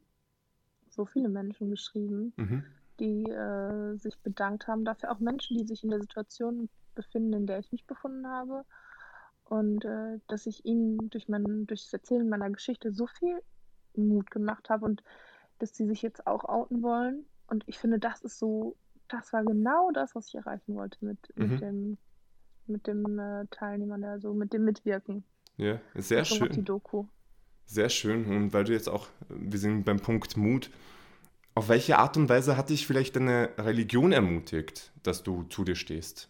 so 0.89 1.05
viele 1.05 1.29
Menschen 1.29 1.69
geschrieben, 1.71 2.33
Mhm. 2.37 2.63
die 2.99 3.29
äh, 3.29 3.97
sich 3.97 4.19
bedankt 4.19 4.67
haben 4.67 4.85
dafür. 4.85 5.11
Auch 5.11 5.19
Menschen, 5.19 5.57
die 5.57 5.65
sich 5.65 5.83
in 5.83 5.91
der 5.91 6.01
Situation 6.01 6.69
befinden, 6.95 7.33
in 7.33 7.47
der 7.47 7.59
ich 7.59 7.71
mich 7.71 7.85
befunden 7.87 8.27
habe. 8.27 8.65
Und 9.45 9.85
äh, 9.85 10.19
dass 10.27 10.45
ich 10.47 10.65
ihnen 10.65 11.09
durch, 11.11 11.27
mein, 11.29 11.65
durch 11.67 11.83
das 11.83 11.93
Erzählen 11.93 12.27
meiner 12.27 12.49
Geschichte 12.49 12.91
so 12.91 13.07
viel 13.07 13.41
Mut 13.95 14.31
gemacht 14.31 14.69
habe 14.69 14.85
und 14.85 15.03
dass 15.59 15.75
sie 15.75 15.85
sich 15.87 16.01
jetzt 16.01 16.27
auch 16.27 16.43
outen 16.45 16.81
wollen. 16.81 17.25
Und 17.47 17.63
ich 17.67 17.77
finde, 17.79 17.99
das 17.99 18.21
ist 18.21 18.39
so, 18.39 18.75
das 19.07 19.31
war 19.33 19.43
genau 19.45 19.91
das, 19.91 20.15
was 20.15 20.27
ich 20.27 20.35
erreichen 20.35 20.75
wollte 20.75 21.03
mit, 21.05 21.19
mit 21.37 21.51
Mhm. 21.51 21.57
dem, 21.57 21.97
mit 22.67 22.87
dem 22.87 23.19
äh, 23.19 23.45
Teilnehmer, 23.51 23.97
der 23.99 24.19
so, 24.19 24.33
mit 24.33 24.53
dem 24.53 24.65
Mitwirken. 24.65 25.23
Ja, 25.57 25.79
sehr 25.95 26.23
Bezogen 26.23 26.43
auf 26.43 26.51
die 26.51 26.55
schön. 26.55 26.65
Doku. 26.65 27.05
Sehr 27.65 27.89
schön. 27.89 28.25
Und 28.25 28.53
weil 28.53 28.63
du 28.63 28.73
jetzt 28.73 28.89
auch, 28.89 29.07
wir 29.29 29.59
sind 29.59 29.83
beim 29.85 29.99
Punkt 29.99 30.37
Mut, 30.37 30.69
auf 31.55 31.69
welche 31.69 31.97
Art 31.99 32.17
und 32.17 32.29
Weise 32.29 32.57
hat 32.57 32.69
dich 32.69 32.85
vielleicht 32.87 33.15
deine 33.15 33.51
Religion 33.57 34.11
ermutigt, 34.11 34.91
dass 35.03 35.23
du 35.23 35.43
zu 35.43 35.63
dir 35.63 35.75
stehst? 35.75 36.29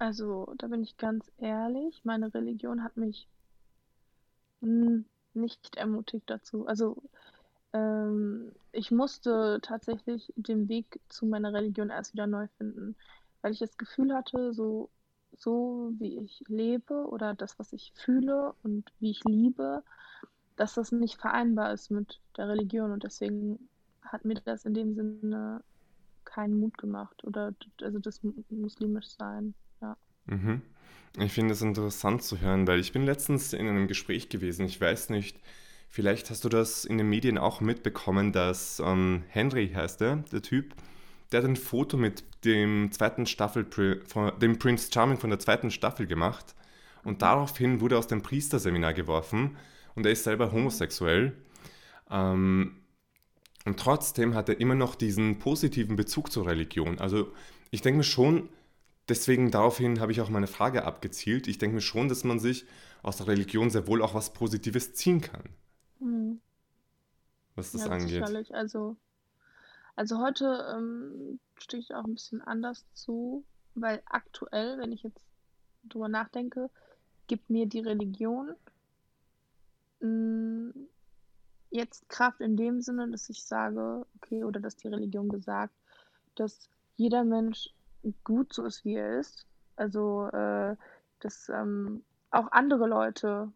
Also, 0.00 0.52
da 0.58 0.66
bin 0.66 0.82
ich 0.82 0.96
ganz 0.96 1.30
ehrlich, 1.38 2.04
meine 2.04 2.34
Religion 2.34 2.82
hat 2.82 2.96
mich 2.96 3.28
nicht 5.34 5.76
ermutigt 5.76 6.28
dazu. 6.28 6.66
Also, 6.66 7.02
ähm, 7.72 8.52
ich 8.72 8.90
musste 8.90 9.60
tatsächlich 9.62 10.32
den 10.36 10.68
Weg 10.68 11.00
zu 11.08 11.26
meiner 11.26 11.52
Religion 11.52 11.90
erst 11.90 12.12
wieder 12.14 12.26
neu 12.26 12.48
finden, 12.58 12.96
weil 13.42 13.52
ich 13.52 13.58
das 13.60 13.76
Gefühl 13.78 14.14
hatte, 14.14 14.52
so, 14.54 14.90
so 15.32 15.92
wie 15.98 16.18
ich 16.20 16.42
lebe 16.48 17.06
oder 17.08 17.34
das, 17.34 17.58
was 17.58 17.72
ich 17.72 17.92
fühle 17.94 18.54
und 18.62 18.92
wie 19.00 19.10
ich 19.10 19.24
liebe, 19.24 19.82
dass 20.56 20.74
das 20.74 20.92
nicht 20.92 21.20
vereinbar 21.20 21.72
ist 21.72 21.90
mit 21.90 22.20
der 22.36 22.48
Religion 22.48 22.92
und 22.92 23.04
deswegen 23.04 23.68
hat 24.02 24.24
mir 24.24 24.34
das 24.36 24.64
in 24.64 24.74
dem 24.74 24.94
Sinne 24.94 25.62
keinen 26.24 26.58
Mut 26.60 26.78
gemacht 26.78 27.24
oder 27.24 27.54
also 27.82 27.98
das 27.98 28.22
mu- 28.22 28.34
muslimisch 28.50 29.08
sein. 29.10 29.54
Mhm. 30.30 30.62
Ich 31.18 31.32
finde 31.32 31.52
es 31.52 31.60
interessant 31.60 32.22
zu 32.22 32.40
hören, 32.40 32.66
weil 32.66 32.78
ich 32.78 32.92
bin 32.92 33.04
letztens 33.04 33.52
in 33.52 33.68
einem 33.68 33.88
Gespräch 33.88 34.28
gewesen. 34.28 34.64
Ich 34.66 34.80
weiß 34.80 35.10
nicht, 35.10 35.36
vielleicht 35.88 36.30
hast 36.30 36.44
du 36.44 36.48
das 36.48 36.84
in 36.84 36.98
den 36.98 37.08
Medien 37.08 37.36
auch 37.36 37.60
mitbekommen, 37.60 38.32
dass 38.32 38.80
ähm, 38.84 39.24
Henry 39.28 39.70
heißt 39.74 40.00
der, 40.00 40.16
der 40.32 40.40
Typ, 40.40 40.74
der 41.32 41.42
hat 41.42 41.48
ein 41.48 41.56
Foto 41.56 41.96
mit 41.96 42.24
dem 42.44 42.90
zweiten 42.92 43.26
Staffel, 43.26 43.66
von, 44.06 44.32
dem 44.38 44.58
Prince 44.58 44.90
Charming 44.92 45.18
von 45.18 45.30
der 45.30 45.40
zweiten 45.40 45.70
Staffel 45.70 46.06
gemacht 46.06 46.54
und 47.02 47.22
daraufhin 47.22 47.80
wurde 47.80 47.96
er 47.96 47.98
aus 47.98 48.06
dem 48.06 48.22
Priesterseminar 48.22 48.94
geworfen 48.94 49.56
und 49.96 50.06
er 50.06 50.12
ist 50.12 50.24
selber 50.24 50.52
homosexuell. 50.52 51.36
Ähm, 52.08 52.76
und 53.66 53.78
trotzdem 53.78 54.34
hat 54.34 54.48
er 54.48 54.60
immer 54.60 54.74
noch 54.74 54.94
diesen 54.94 55.38
positiven 55.38 55.96
Bezug 55.96 56.32
zur 56.32 56.46
Religion. 56.46 56.98
Also 56.98 57.32
ich 57.70 57.82
denke 57.82 57.98
mir 57.98 58.04
schon, 58.04 58.48
deswegen 59.10 59.50
daraufhin 59.50 60.00
habe 60.00 60.12
ich 60.12 60.20
auch 60.20 60.28
meine 60.30 60.46
Frage 60.46 60.84
abgezielt. 60.84 61.46
Ich 61.48 61.58
denke 61.58 61.74
mir 61.76 61.80
schon, 61.82 62.08
dass 62.08 62.24
man 62.24 62.38
sich 62.40 62.66
aus 63.02 63.16
der 63.18 63.26
Religion 63.28 63.70
sehr 63.70 63.86
wohl 63.86 64.02
auch 64.02 64.14
was 64.14 64.32
Positives 64.32 64.94
ziehen 64.94 65.20
kann, 65.20 65.44
Mhm. 66.00 66.40
was 67.54 67.72
das 67.72 67.82
Ja, 67.82 67.92
angeht. 67.92 68.10
sicherlich. 68.10 68.54
Also, 68.54 68.96
also 69.96 70.18
heute 70.20 70.74
ähm, 70.76 71.40
stehe 71.58 71.80
ich 71.82 71.94
auch 71.94 72.04
ein 72.04 72.14
bisschen 72.14 72.42
anders 72.42 72.86
zu, 72.94 73.44
weil 73.74 74.02
aktuell, 74.06 74.78
wenn 74.78 74.92
ich 74.92 75.02
jetzt 75.02 75.24
drüber 75.84 76.08
nachdenke, 76.08 76.70
gibt 77.26 77.50
mir 77.50 77.66
die 77.66 77.80
Religion 77.80 78.54
mh, 80.00 80.72
jetzt 81.70 82.08
Kraft 82.08 82.40
in 82.40 82.56
dem 82.56 82.80
Sinne, 82.82 83.10
dass 83.10 83.28
ich 83.30 83.44
sage, 83.44 84.06
okay, 84.16 84.44
oder 84.44 84.60
dass 84.60 84.76
die 84.76 84.88
Religion 84.88 85.28
besagt, 85.28 85.74
dass 86.34 86.68
jeder 86.96 87.24
Mensch 87.24 87.70
gut 88.24 88.52
so 88.52 88.64
ist, 88.64 88.84
wie 88.84 88.96
er 88.96 89.18
ist. 89.18 89.46
Also, 89.76 90.26
äh, 90.28 90.76
dass 91.20 91.48
ähm, 91.48 92.02
auch 92.30 92.50
andere 92.52 92.86
Leute, 92.86 93.50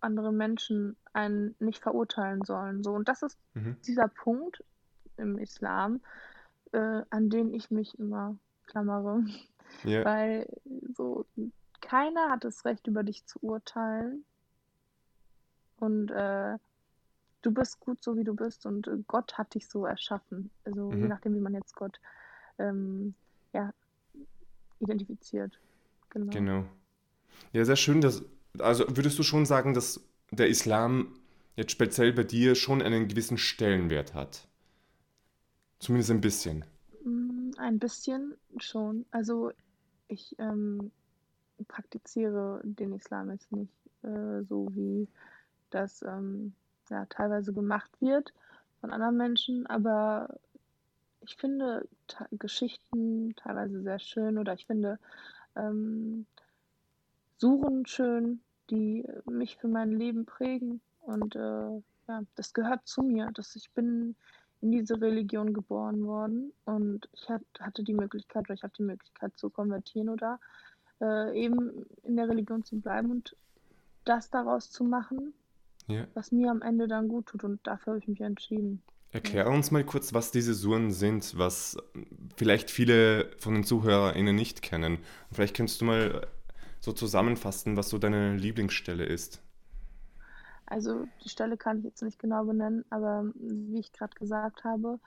andere 0.00 0.32
Menschen 0.32 0.96
einen 1.12 1.54
nicht 1.58 1.82
verurteilen 1.82 2.44
sollen. 2.44 2.82
So, 2.82 2.92
und 2.92 3.08
das 3.08 3.22
ist 3.22 3.38
Mhm. 3.54 3.76
dieser 3.86 4.08
Punkt 4.08 4.62
im 5.16 5.38
Islam, 5.38 6.00
äh, 6.72 7.02
an 7.10 7.30
den 7.30 7.54
ich 7.54 7.70
mich 7.70 7.98
immer 7.98 8.36
klammere, 8.66 9.24
Ja, 9.84 10.04
weil 10.04 10.46
so 10.94 11.26
keiner 11.80 12.30
hat 12.30 12.44
das 12.44 12.64
Recht, 12.64 12.86
über 12.86 13.02
dich 13.02 13.24
zu 13.26 13.38
urteilen 13.42 14.24
und 15.78 16.10
äh, 16.10 16.58
du 17.42 17.50
bist 17.50 17.80
gut 17.80 18.02
so, 18.02 18.16
wie 18.16 18.24
du 18.24 18.34
bist 18.34 18.66
und 18.66 18.88
Gott 19.06 19.38
hat 19.38 19.54
dich 19.54 19.68
so 19.68 19.86
erschaffen. 19.86 20.50
Also 20.64 20.90
je 20.92 21.02
mhm. 21.02 21.08
nachdem, 21.08 21.34
wie 21.34 21.40
man 21.40 21.54
jetzt 21.54 21.76
Gott 21.76 22.00
ähm, 22.58 23.14
ja, 23.52 23.72
identifiziert. 24.80 25.58
Genau. 26.10 26.32
Genau. 26.32 26.64
Ja, 27.52 27.64
sehr 27.64 27.76
schön. 27.76 28.00
Dass, 28.00 28.24
also 28.58 28.84
würdest 28.88 29.18
du 29.18 29.22
schon 29.22 29.46
sagen, 29.46 29.74
dass 29.74 30.00
der 30.30 30.48
Islam 30.48 31.18
jetzt 31.56 31.72
speziell 31.72 32.12
bei 32.12 32.24
dir 32.24 32.54
schon 32.54 32.82
einen 32.82 33.08
gewissen 33.08 33.38
Stellenwert 33.38 34.14
hat? 34.14 34.48
Zumindest 35.78 36.10
ein 36.10 36.20
bisschen. 36.20 36.64
Mm, 37.04 37.50
Ein 37.58 37.78
bisschen 37.78 38.34
schon. 38.58 39.06
Also 39.10 39.52
ich 40.08 40.36
ähm, 40.38 40.90
praktiziere 41.68 42.60
den 42.64 42.92
Islam 42.92 43.30
jetzt 43.30 43.50
nicht 43.52 43.72
äh, 44.02 44.42
so, 44.44 44.68
wie 44.74 45.08
das 45.70 46.02
ähm, 46.02 46.54
ja, 46.90 47.06
teilweise 47.06 47.52
gemacht 47.52 47.90
wird 48.00 48.32
von 48.80 48.90
anderen 48.90 49.16
Menschen, 49.16 49.66
aber 49.66 50.38
ich 51.26 51.36
finde 51.36 51.88
te 52.06 52.26
Geschichten 52.32 53.34
teilweise 53.36 53.82
sehr 53.82 53.98
schön 53.98 54.38
oder 54.38 54.54
ich 54.54 54.66
finde 54.66 54.98
ähm, 55.56 56.26
Suren 57.38 57.86
schön, 57.86 58.40
die 58.70 59.06
mich 59.30 59.56
für 59.56 59.68
mein 59.68 59.92
Leben 59.92 60.24
prägen 60.26 60.80
und 61.00 61.36
äh, 61.36 61.80
ja, 62.08 62.22
das 62.36 62.52
gehört 62.54 62.86
zu 62.86 63.02
mir. 63.02 63.30
Das, 63.34 63.56
ich 63.56 63.70
bin 63.72 64.14
in 64.60 64.70
diese 64.70 65.00
Religion 65.00 65.52
geboren 65.52 66.06
worden 66.06 66.52
und 66.64 67.08
ich 67.12 67.28
hat, 67.28 67.42
hatte 67.60 67.82
die 67.82 67.94
Möglichkeit 67.94 68.44
oder 68.46 68.54
ich 68.54 68.62
habe 68.62 68.72
die 68.78 68.84
Möglichkeit 68.84 69.36
zu 69.36 69.50
konvertieren 69.50 70.08
oder 70.08 70.40
äh, 71.00 71.38
eben 71.38 71.84
in 72.04 72.16
der 72.16 72.28
Religion 72.28 72.64
zu 72.64 72.80
bleiben 72.80 73.10
und 73.10 73.36
das 74.04 74.30
daraus 74.30 74.70
zu 74.70 74.84
machen, 74.84 75.34
Ja. 75.88 76.06
was 76.14 76.32
mir 76.32 76.50
am 76.50 76.62
Ende 76.62 76.88
dann 76.88 77.08
gut 77.08 77.26
tut 77.26 77.44
und 77.44 77.64
dafür 77.66 77.92
habe 77.92 77.98
ich 77.98 78.08
mich 78.08 78.20
entschieden. 78.20 78.82
Erklär 79.12 79.48
uns 79.48 79.70
mal 79.70 79.84
kurz, 79.84 80.12
was 80.12 80.30
diese 80.30 80.54
Suren 80.54 80.90
sind, 80.90 81.38
was 81.38 81.76
vielleicht 82.36 82.70
viele 82.70 83.30
von 83.38 83.54
den 83.54 83.64
ZuhörerInnen 83.64 84.34
nicht 84.34 84.62
kennen. 84.62 84.96
Und 84.96 85.34
vielleicht 85.34 85.56
könntest 85.56 85.80
du 85.80 85.86
mal 85.86 86.26
so 86.80 86.92
zusammenfassen, 86.92 87.76
was 87.76 87.88
so 87.88 87.98
deine 87.98 88.36
Lieblingsstelle 88.36 89.04
ist. 89.04 89.40
Also 90.66 91.06
die 91.24 91.28
Stelle 91.28 91.56
kann 91.56 91.78
ich 91.78 91.84
jetzt 91.84 92.02
nicht 92.02 92.18
genau 92.18 92.44
benennen, 92.44 92.84
aber 92.90 93.30
wie 93.34 93.78
ich 93.78 93.92
gerade 93.92 94.14
gesagt 94.16 94.64
habe, 94.64 94.98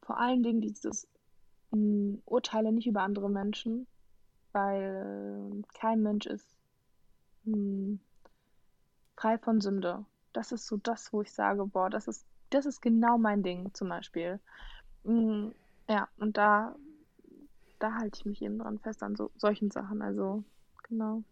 vor 0.00 0.18
allen 0.18 0.42
Dingen 0.42 0.60
dieses 0.60 1.08
mm, 1.72 2.14
Urteile 2.24 2.72
nicht 2.72 2.86
über 2.86 3.02
andere 3.02 3.28
Menschen, 3.28 3.86
weil 4.52 5.62
äh, 5.62 5.78
kein 5.78 6.02
Mensch 6.02 6.26
ist 6.26 6.46
mm, 7.44 7.94
frei 9.16 9.38
von 9.38 9.60
Sünde. 9.60 10.04
Das 10.32 10.52
ist 10.52 10.66
so 10.66 10.76
das, 10.76 11.12
wo 11.12 11.22
ich 11.22 11.32
sage, 11.32 11.66
boah, 11.66 11.90
das 11.90 12.08
ist, 12.08 12.24
das 12.54 12.66
ist 12.66 12.80
genau 12.82 13.18
mein 13.18 13.42
Ding 13.42 13.72
zum 13.74 13.88
Beispiel. 13.88 14.40
Mm, 15.04 15.48
ja, 15.88 16.08
und 16.18 16.36
da, 16.36 16.74
da 17.78 17.94
halte 17.94 18.18
ich 18.20 18.24
mich 18.26 18.42
eben 18.42 18.58
dran 18.58 18.78
fest 18.78 19.02
an 19.02 19.16
so 19.16 19.30
solchen 19.36 19.70
Sachen. 19.70 20.02
Also, 20.02 20.44
genau, 20.88 21.22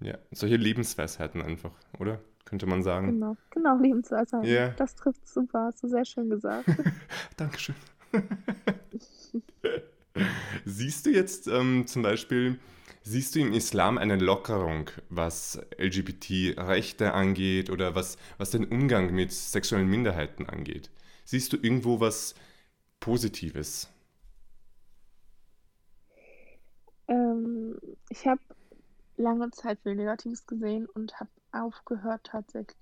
Ja, 0.00 0.18
solche 0.30 0.56
Lebensweisheiten 0.56 1.42
einfach, 1.42 1.72
oder? 1.98 2.20
Könnte 2.44 2.66
man 2.66 2.82
sagen. 2.82 3.12
genau, 3.12 3.36
genau, 3.50 3.76
Lebensweisheiten. 3.78 4.48
Ja, 4.48 4.70
Das 4.70 4.94
trifft 4.94 5.26
super, 5.28 5.66
hast 5.66 5.82
du 5.82 5.88
sehr 5.88 6.04
schön 6.04 6.28
gesagt. 6.28 6.66
Dankeschön. 7.36 7.74
Siehst 10.64 11.06
du 11.06 11.10
jetzt 11.10 11.46
ähm, 11.48 11.86
zum 11.86 12.02
Beispiel, 12.02 12.58
siehst 13.02 13.34
du 13.34 13.40
im 13.40 13.52
Islam 13.52 13.98
eine 13.98 14.16
Lockerung, 14.16 14.90
was 15.08 15.60
LGBT-Rechte 15.78 17.14
angeht 17.14 17.70
oder 17.70 17.94
was, 17.94 18.16
was 18.38 18.50
den 18.50 18.64
Umgang 18.64 19.12
mit 19.12 19.32
sexuellen 19.32 19.88
Minderheiten 19.88 20.46
angeht? 20.48 20.90
Siehst 21.24 21.52
du 21.52 21.56
irgendwo 21.56 22.00
was 22.00 22.34
Positives? 23.00 23.88
Ähm, 27.08 27.76
ich 28.08 28.26
habe 28.26 28.40
lange 29.16 29.50
Zeit 29.50 29.80
viel 29.82 29.94
Negatives 29.94 30.46
gesehen 30.46 30.86
und 30.86 31.18
habe 31.20 31.30
aufgehört, 31.52 32.24
tatsächlich 32.24 32.76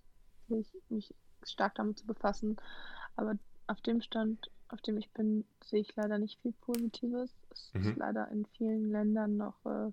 mich 0.88 1.14
stark 1.42 1.74
damit 1.76 1.98
zu 1.98 2.06
befassen. 2.06 2.56
Aber 3.16 3.38
auf 3.66 3.80
dem 3.82 4.00
Stand, 4.00 4.50
auf 4.72 4.80
dem 4.82 4.98
ich 4.98 5.10
bin, 5.10 5.44
sehe 5.64 5.80
ich 5.80 5.94
leider 5.96 6.18
nicht 6.18 6.40
viel 6.40 6.52
Positives. 6.52 7.30
Es 7.50 7.70
ist 7.74 7.74
Mhm. 7.74 7.94
leider 7.96 8.28
in 8.28 8.46
vielen 8.46 8.90
Ländern 8.90 9.36
noch 9.36 9.64
äh, 9.64 9.92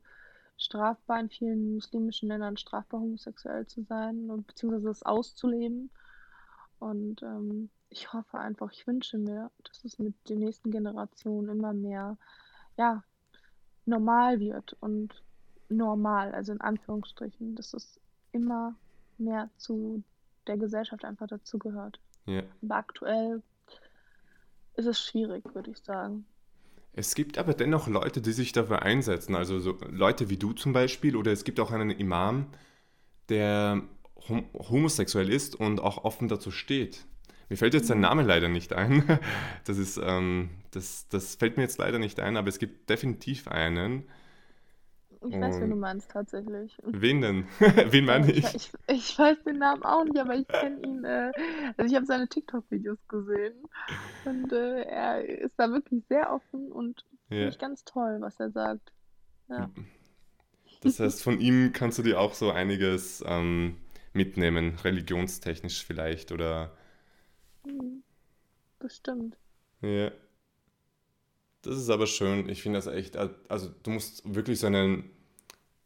strafbar, 0.57 1.19
in 1.19 1.29
vielen 1.29 1.75
muslimischen 1.75 2.29
Ländern 2.29 2.57
strafbar, 2.57 2.99
homosexuell 3.01 3.65
zu 3.67 3.83
sein 3.83 4.29
und 4.29 4.47
beziehungsweise 4.47 4.89
es 4.89 5.03
auszuleben. 5.03 5.89
Und 6.79 7.21
ähm, 7.23 7.69
ich 7.89 8.11
hoffe 8.13 8.37
einfach, 8.39 8.71
ich 8.71 8.85
wünsche 8.85 9.17
mir, 9.17 9.51
dass 9.63 9.83
es 9.85 9.99
mit 9.99 10.13
den 10.29 10.39
nächsten 10.39 10.71
Generationen 10.71 11.49
immer 11.49 11.73
mehr, 11.73 12.17
ja, 12.77 13.03
normal 13.85 14.39
wird 14.39 14.75
und 14.81 15.23
normal, 15.69 16.33
also 16.33 16.51
in 16.51 16.61
Anführungsstrichen, 16.61 17.55
dass 17.55 17.73
es 17.73 17.99
immer 18.31 18.75
mehr 19.17 19.49
zu 19.57 20.03
der 20.45 20.57
Gesellschaft 20.57 21.05
einfach 21.05 21.27
dazugehört. 21.27 21.99
Ja. 22.25 22.43
Aber 22.61 22.75
aktuell 22.75 23.41
ist 24.77 24.85
es 24.87 25.03
schwierig, 25.03 25.43
würde 25.53 25.71
ich 25.71 25.79
sagen. 25.79 26.25
Es 26.93 27.13
gibt 27.15 27.37
aber 27.37 27.53
dennoch 27.53 27.87
Leute, 27.87 28.21
die 28.21 28.31
sich 28.31 28.51
dafür 28.53 28.81
einsetzen, 28.81 29.35
also 29.35 29.59
so 29.59 29.77
Leute 29.89 30.29
wie 30.29 30.37
du 30.37 30.53
zum 30.53 30.73
Beispiel, 30.73 31.15
oder 31.15 31.31
es 31.31 31.43
gibt 31.43 31.59
auch 31.59 31.71
einen 31.71 31.91
Imam, 31.91 32.47
der 33.29 33.83
hom 34.29 34.45
homosexuell 34.53 35.29
ist 35.31 35.55
und 35.55 35.79
auch 35.81 36.03
offen 36.03 36.27
dazu 36.27 36.51
steht. 36.51 37.05
Mir 37.49 37.57
fällt 37.57 37.73
jetzt 37.75 37.87
sein 37.87 37.99
Mhm. 37.99 38.01
Name 38.01 38.23
leider 38.23 38.49
nicht 38.49 38.73
ein. 38.73 39.03
Das 39.65 39.77
ist, 39.77 39.99
ähm, 40.03 40.49
das, 40.71 41.07
das 41.09 41.35
fällt 41.35 41.57
mir 41.57 41.63
jetzt 41.63 41.79
leider 41.79 41.99
nicht 41.99 42.19
ein, 42.19 42.37
aber 42.37 42.49
es 42.49 42.59
gibt 42.59 42.89
definitiv 42.89 43.47
einen. 43.49 44.03
Ich 45.21 45.39
weiß, 45.39 45.59
wen 45.61 45.69
du 45.69 45.75
Und 45.75 45.77
meinst, 45.77 46.09
tatsächlich. 46.11 46.75
wen 46.91 47.21
denn? 47.21 47.45
Wen 47.91 48.05
meine 48.05 48.31
ich, 48.41 48.43
ich? 48.47 48.55
ich, 48.55 48.71
ich 48.87 49.19
weiß 49.19 49.43
den 49.45 49.57
Namen 49.59 49.83
auch 49.83 50.03
nicht, 50.05 50.19
aber 50.19 50.35
ich 50.35 50.51
kenne 50.51 50.81
ihn. 50.81 51.03
Äh, 51.05 51.33
also 51.77 51.89
ich 51.91 51.95
habe 51.95 52.05
seine 52.05 52.27
TikTok-Videos 52.27 52.99
gesehen 53.07 53.67
und 54.23 54.51
äh, 54.53 54.83
er 54.83 55.25
ist 55.25 55.55
da 55.57 55.71
wirklich 55.71 56.05
sehr 56.09 56.31
offen 56.33 56.71
und 56.71 57.05
finde 57.37 57.49
Ja. 57.49 57.51
ich 57.51 57.59
ganz 57.59 57.83
toll, 57.85 58.17
was 58.21 58.39
er 58.39 58.51
sagt. 58.51 58.93
Ja. 59.49 59.71
Das 60.81 60.99
heißt, 60.99 61.21
von 61.23 61.39
ihm 61.39 61.71
kannst 61.73 61.97
du 61.99 62.03
dir 62.03 62.19
auch 62.19 62.33
so 62.33 62.51
einiges 62.51 63.23
ähm, 63.27 63.77
mitnehmen, 64.13 64.75
religionstechnisch 64.83 65.83
vielleicht, 65.85 66.31
oder 66.31 66.71
Mhm, 67.63 68.03
Bestimmt. 68.79 69.37
ja. 69.81 70.11
Das 71.67 71.77
ist 71.77 71.89
aber 71.89 72.07
schön. 72.07 72.47
Ich 72.47 72.61
finde 72.61 72.77
das 72.77 72.87
echt, 72.87 73.17
also 73.17 73.69
du 73.83 73.91
musst 73.91 74.21
wirklich 74.23 74.59
so 74.59 74.67
einen, 74.67 75.09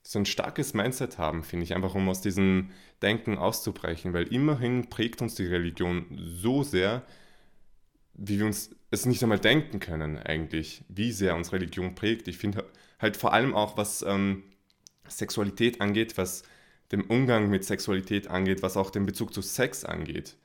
so 0.04 0.20
ein 0.20 0.28
starkes 0.28 0.76
Mindset 0.76 1.18
haben, 1.18 1.44
finde 1.44 1.64
ich, 1.64 1.74
einfach 1.74 1.96
um 1.96 2.08
aus 2.08 2.22
diesem 2.22 2.70
Denken 3.02 3.38
auszubrechen, 3.38 4.14
weil 4.14 4.32
immerhin 4.32 4.90
prägt 4.90 5.22
uns 5.24 5.34
die 5.36 5.48
Religion 5.48 6.06
so 6.20 6.62
sehr, 6.62 7.02
wie 8.14 8.38
wir 8.38 8.46
uns 8.46 8.76
es 8.92 9.08
nicht 9.08 9.24
einmal 9.24 9.40
denken 9.40 9.80
können, 9.80 10.20
eigentlich, 10.20 10.84
wie 10.88 11.12
sehr 11.12 11.36
uns 11.36 11.52
Religion 11.52 11.96
prägt. 11.96 12.28
Ich 12.28 12.38
finde 12.38 12.66
halt 13.00 13.18
vor 13.18 13.34
allem 13.34 13.56
auch, 13.56 13.76
was 13.78 14.04
ähm, 14.04 14.44
Sexualität 15.08 15.82
angeht, 15.82 16.18
was 16.18 16.44
den 16.92 17.02
Umgang 17.02 17.50
mit 17.50 17.64
Sexualität 17.64 18.28
angeht, 18.28 18.62
was 18.62 18.78
auch 18.78 18.92
den 18.92 19.08
Bezug 19.08 19.34
zu 19.34 19.42
Sex 19.42 19.84
angeht, 19.84 20.36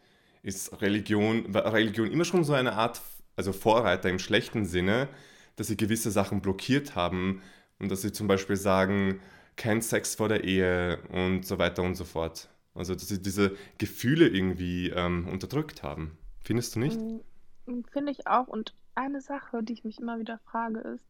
ist 0.42 0.80
Religion, 0.80 1.54
Religion 1.54 2.10
immer 2.10 2.24
schon 2.24 2.44
so 2.44 2.54
eine 2.54 2.74
Art, 2.74 3.02
also 3.36 3.52
Vorreiter 3.52 4.08
im 4.08 4.18
schlechten 4.18 4.64
Sinne, 4.64 5.08
dass 5.56 5.68
sie 5.68 5.76
gewisse 5.76 6.10
Sachen 6.10 6.40
blockiert 6.40 6.94
haben 6.94 7.42
und 7.78 7.90
dass 7.90 8.02
sie 8.02 8.12
zum 8.12 8.26
Beispiel 8.26 8.56
sagen, 8.56 9.20
kein 9.56 9.80
Sex 9.80 10.14
vor 10.14 10.28
der 10.28 10.44
Ehe 10.44 10.98
und 11.12 11.46
so 11.46 11.58
weiter 11.58 11.82
und 11.82 11.94
so 11.94 12.04
fort. 12.04 12.48
Also 12.74 12.94
dass 12.94 13.08
sie 13.08 13.22
diese 13.22 13.56
Gefühle 13.78 14.28
irgendwie 14.28 14.90
ähm, 14.90 15.28
unterdrückt 15.28 15.82
haben. 15.82 16.18
Findest 16.44 16.74
du 16.74 16.80
nicht? 16.80 17.00
Mm, 17.00 17.82
Finde 17.90 18.12
ich 18.12 18.26
auch. 18.26 18.48
Und 18.48 18.74
eine 18.94 19.20
Sache, 19.20 19.62
die 19.62 19.72
ich 19.72 19.84
mich 19.84 19.98
immer 19.98 20.18
wieder 20.18 20.38
frage, 20.50 20.80
ist, 20.80 21.04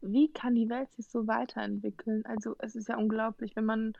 wie 0.00 0.32
kann 0.32 0.56
die 0.56 0.68
Welt 0.68 0.92
sich 0.92 1.06
so 1.08 1.28
weiterentwickeln? 1.28 2.24
Also 2.26 2.56
es 2.58 2.74
ist 2.74 2.88
ja 2.88 2.96
unglaublich, 2.96 3.54
wenn 3.54 3.64
man 3.64 3.92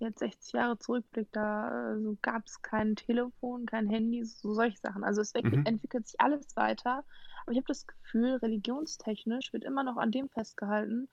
jetzt 0.00 0.20
60 0.20 0.52
Jahre 0.52 0.78
zurückblickt, 0.78 1.34
da 1.34 1.92
äh, 1.94 2.00
so 2.00 2.16
gab 2.22 2.46
es 2.46 2.62
kein 2.62 2.96
Telefon, 2.96 3.66
kein 3.66 3.88
Handy, 3.88 4.24
so 4.24 4.54
solche 4.54 4.78
Sachen. 4.78 5.04
Also 5.04 5.20
es 5.20 5.32
entwickelt, 5.32 5.60
Mhm. 5.66 5.66
entwickelt 5.74 6.06
sich 6.08 6.20
alles 6.20 6.56
weiter. 6.56 7.04
Aber 7.42 7.52
ich 7.52 7.58
habe 7.58 7.66
das 7.66 7.86
Gefühl, 7.86 8.36
religionstechnisch 8.36 9.52
wird 9.52 9.64
immer 9.64 9.82
noch 9.82 9.96
an 9.96 10.10
dem 10.12 10.28
festgehalten, 10.28 11.08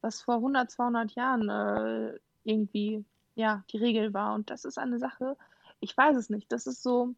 was 0.00 0.20
vor 0.22 0.36
100, 0.36 0.70
200 0.70 1.12
Jahren 1.12 1.48
äh, 1.48 2.18
irgendwie 2.44 3.04
ja 3.34 3.64
die 3.70 3.78
Regel 3.78 4.12
war. 4.14 4.34
Und 4.34 4.50
das 4.50 4.64
ist 4.64 4.78
eine 4.78 4.98
Sache, 4.98 5.36
ich 5.80 5.96
weiß 5.96 6.16
es 6.16 6.30
nicht. 6.30 6.50
Das 6.52 6.66
ist 6.66 6.82
so. 6.82 7.14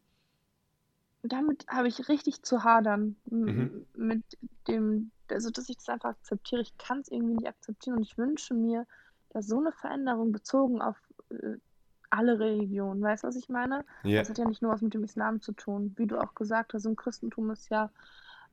Damit 1.21 1.67
habe 1.67 1.89
ich 1.89 2.07
richtig 2.07 2.43
zu 2.43 2.63
hadern 2.63 3.17
Mhm. 3.25 3.85
mit 3.93 4.23
dem, 4.67 5.11
also 5.29 5.49
dass 5.49 5.67
ich 5.67 5.75
das 5.77 5.89
einfach 5.89 6.11
akzeptiere. 6.11 6.61
Ich 6.61 6.77
kann 6.77 7.01
es 7.01 7.09
irgendwie 7.09 7.35
nicht 7.35 7.47
akzeptieren 7.47 7.97
und 7.97 8.03
ich 8.03 8.17
wünsche 8.17 8.53
mir, 8.53 8.85
dass 9.31 9.47
so 9.47 9.59
eine 9.59 9.73
Veränderung 9.73 10.31
bezogen 10.31 10.81
auf 10.81 10.97
alle 12.09 12.39
Religionen, 12.39 13.01
weißt 13.01 13.23
du, 13.23 13.27
was 13.27 13.35
ich 13.35 13.49
meine? 13.49 13.85
Ja, 14.03 14.19
Das 14.19 14.29
hat 14.29 14.37
ja 14.37 14.45
nicht 14.45 14.61
nur 14.61 14.71
was 14.71 14.81
mit 14.81 14.93
dem 14.93 15.03
Islam 15.03 15.41
zu 15.41 15.51
tun, 15.51 15.93
wie 15.97 16.07
du 16.07 16.17
auch 16.17 16.33
gesagt 16.35 16.73
hast, 16.73 16.85
im 16.85 16.95
Christentum 16.95 17.51
ist 17.51 17.69
ja 17.69 17.91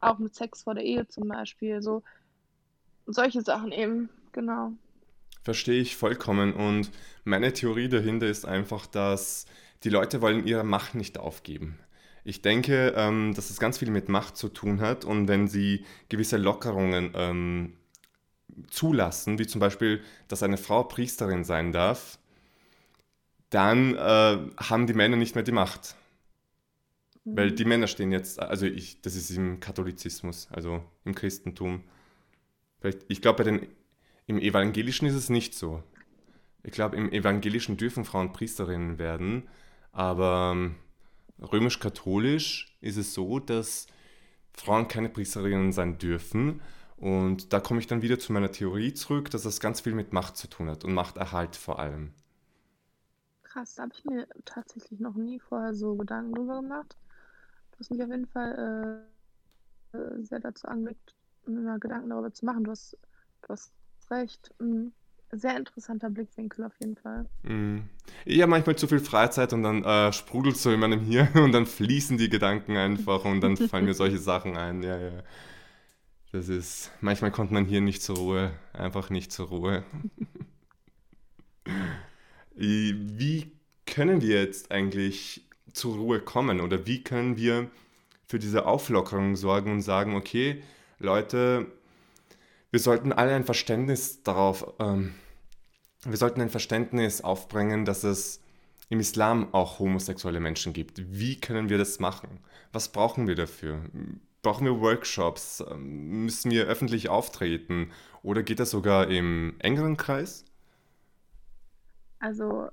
auch 0.00 0.18
mit 0.18 0.34
Sex 0.34 0.62
vor 0.62 0.74
der 0.74 0.84
Ehe 0.84 1.08
zum 1.08 1.28
Beispiel, 1.28 1.80
so 1.82 2.02
solche 3.06 3.40
Sachen 3.42 3.72
eben, 3.72 4.10
genau. 4.32 4.72
Verstehe 5.42 5.80
ich 5.80 5.96
vollkommen. 5.96 6.52
Und 6.52 6.90
meine 7.24 7.52
Theorie 7.52 7.88
dahinter 7.88 8.26
ist 8.26 8.44
einfach, 8.44 8.86
dass 8.86 9.46
die 9.84 9.90
Leute 9.90 10.20
wollen 10.20 10.46
ihre 10.46 10.64
Macht 10.64 10.94
nicht 10.94 11.18
aufgeben. 11.18 11.78
Ich 12.24 12.42
denke, 12.42 12.92
ähm, 12.96 13.32
dass 13.34 13.50
es 13.50 13.60
ganz 13.60 13.78
viel 13.78 13.90
mit 13.90 14.08
Macht 14.08 14.36
zu 14.36 14.48
tun 14.48 14.80
hat 14.80 15.04
und 15.04 15.28
wenn 15.28 15.46
sie 15.46 15.84
gewisse 16.08 16.36
Lockerungen 16.36 17.12
ähm, 17.14 17.74
zulassen, 18.68 19.38
wie 19.38 19.46
zum 19.46 19.60
Beispiel, 19.60 20.02
dass 20.26 20.42
eine 20.42 20.56
Frau 20.56 20.82
Priesterin 20.82 21.44
sein 21.44 21.70
darf, 21.70 22.18
dann 23.50 23.94
äh, 23.94 24.38
haben 24.58 24.86
die 24.86 24.94
Männer 24.94 25.16
nicht 25.16 25.34
mehr 25.34 25.44
die 25.44 25.52
Macht. 25.52 25.96
Mhm. 27.24 27.36
Weil 27.36 27.52
die 27.52 27.64
Männer 27.64 27.86
stehen 27.86 28.12
jetzt, 28.12 28.40
also 28.40 28.66
ich, 28.66 29.02
das 29.02 29.14
ist 29.14 29.30
im 29.30 29.60
Katholizismus, 29.60 30.48
also 30.50 30.82
im 31.04 31.14
Christentum. 31.14 31.84
Vielleicht, 32.80 33.04
ich 33.08 33.20
glaube, 33.20 33.68
im 34.26 34.38
Evangelischen 34.38 35.06
ist 35.06 35.14
es 35.14 35.28
nicht 35.28 35.54
so. 35.54 35.82
Ich 36.62 36.72
glaube, 36.72 36.96
im 36.96 37.12
Evangelischen 37.12 37.76
dürfen 37.76 38.04
Frauen 38.04 38.32
Priesterinnen 38.32 38.98
werden, 38.98 39.48
aber 39.92 40.52
ähm, 40.54 40.74
römisch-katholisch 41.40 42.76
ist 42.80 42.96
es 42.96 43.14
so, 43.14 43.38
dass 43.38 43.86
Frauen 44.52 44.88
keine 44.88 45.08
Priesterinnen 45.08 45.72
sein 45.72 45.98
dürfen. 45.98 46.60
Und 46.96 47.52
da 47.52 47.60
komme 47.60 47.78
ich 47.78 47.86
dann 47.86 48.02
wieder 48.02 48.18
zu 48.18 48.32
meiner 48.32 48.50
Theorie 48.50 48.94
zurück, 48.94 49.30
dass 49.30 49.42
das 49.42 49.60
ganz 49.60 49.82
viel 49.82 49.94
mit 49.94 50.12
Macht 50.12 50.36
zu 50.36 50.48
tun 50.48 50.68
hat 50.68 50.84
und 50.84 50.94
Machterhalt 50.94 51.54
vor 51.54 51.78
allem. 51.78 52.14
Krass, 53.56 53.74
da 53.74 53.84
habe 53.84 53.92
ich 53.96 54.04
mir 54.04 54.26
tatsächlich 54.44 55.00
noch 55.00 55.14
nie 55.14 55.40
vorher 55.40 55.74
so 55.74 55.94
Gedanken 55.94 56.34
drüber 56.34 56.60
gemacht. 56.60 56.94
Du 57.72 57.78
hast 57.78 57.90
mich 57.90 58.02
auf 58.02 58.10
jeden 58.10 58.26
Fall 58.26 59.08
äh, 59.94 59.96
äh 59.96 60.22
sehr 60.22 60.40
dazu 60.40 60.68
angeregt, 60.68 61.14
mir 61.46 61.78
Gedanken 61.78 62.10
darüber 62.10 62.30
zu 62.30 62.44
machen. 62.44 62.64
Du 62.64 62.70
hast, 62.70 62.98
du 63.42 63.48
hast 63.48 63.72
recht. 64.10 64.52
Mhm 64.58 64.92
sehr 65.32 65.56
interessanter 65.56 66.08
Blickwinkel 66.08 66.64
auf 66.64 66.74
jeden 66.78 66.96
Fall. 66.96 67.26
Mm. 67.42 67.78
Ich 68.24 68.40
habe 68.40 68.48
manchmal 68.48 68.76
zu 68.76 68.86
viel 68.86 69.00
Freizeit 69.00 69.52
und 69.52 69.64
dann 69.64 69.82
äh, 69.82 70.12
sprudelt 70.12 70.56
so 70.56 70.70
in 70.70 70.78
meinem 70.78 71.00
Hirn 71.00 71.32
und 71.42 71.50
dann 71.50 71.66
fließen 71.66 72.16
die 72.16 72.28
Gedanken 72.28 72.76
einfach 72.76 73.24
und 73.24 73.40
dann 73.40 73.56
fallen 73.56 73.86
mir 73.86 73.94
solche 73.94 74.18
Sachen 74.18 74.56
ein. 74.56 74.84
Ja, 74.84 74.96
ja. 74.96 75.22
Das 76.30 76.48
ist, 76.48 76.92
manchmal 77.00 77.32
kommt 77.32 77.50
man 77.50 77.64
hier 77.64 77.80
nicht 77.80 78.02
zur 78.02 78.16
Ruhe, 78.18 78.52
einfach 78.72 79.10
nicht 79.10 79.32
zur 79.32 79.48
Ruhe. 79.48 79.84
wie 82.56 83.52
können 83.86 84.20
wir 84.22 84.40
jetzt 84.42 84.70
eigentlich 84.70 85.46
zur 85.72 85.96
Ruhe 85.96 86.20
kommen 86.20 86.60
oder 86.60 86.86
wie 86.86 87.02
können 87.02 87.36
wir 87.36 87.70
für 88.26 88.38
diese 88.38 88.66
Auflockerung 88.66 89.36
sorgen 89.36 89.70
und 89.72 89.82
sagen, 89.82 90.16
okay, 90.16 90.62
Leute, 90.98 91.66
wir 92.70 92.80
sollten 92.80 93.12
alle 93.12 93.34
ein 93.34 93.44
Verständnis 93.44 94.22
darauf, 94.22 94.74
ähm, 94.80 95.14
wir 96.04 96.16
sollten 96.16 96.40
ein 96.40 96.50
Verständnis 96.50 97.20
aufbringen, 97.20 97.84
dass 97.84 98.04
es 98.04 98.40
im 98.88 99.00
Islam 99.00 99.52
auch 99.52 99.78
homosexuelle 99.78 100.40
Menschen 100.40 100.72
gibt. 100.72 101.00
Wie 101.12 101.40
können 101.40 101.68
wir 101.68 101.78
das 101.78 101.98
machen? 101.98 102.40
Was 102.72 102.88
brauchen 102.88 103.26
wir 103.26 103.34
dafür? 103.34 103.84
Brauchen 104.42 104.64
wir 104.64 104.80
Workshops? 104.80 105.62
Ähm, 105.68 106.24
müssen 106.24 106.50
wir 106.50 106.66
öffentlich 106.66 107.08
auftreten? 107.08 107.90
Oder 108.22 108.42
geht 108.42 108.60
das 108.60 108.70
sogar 108.70 109.08
im 109.08 109.54
engeren 109.58 109.96
Kreis? 109.96 110.44
Also, 112.18 112.68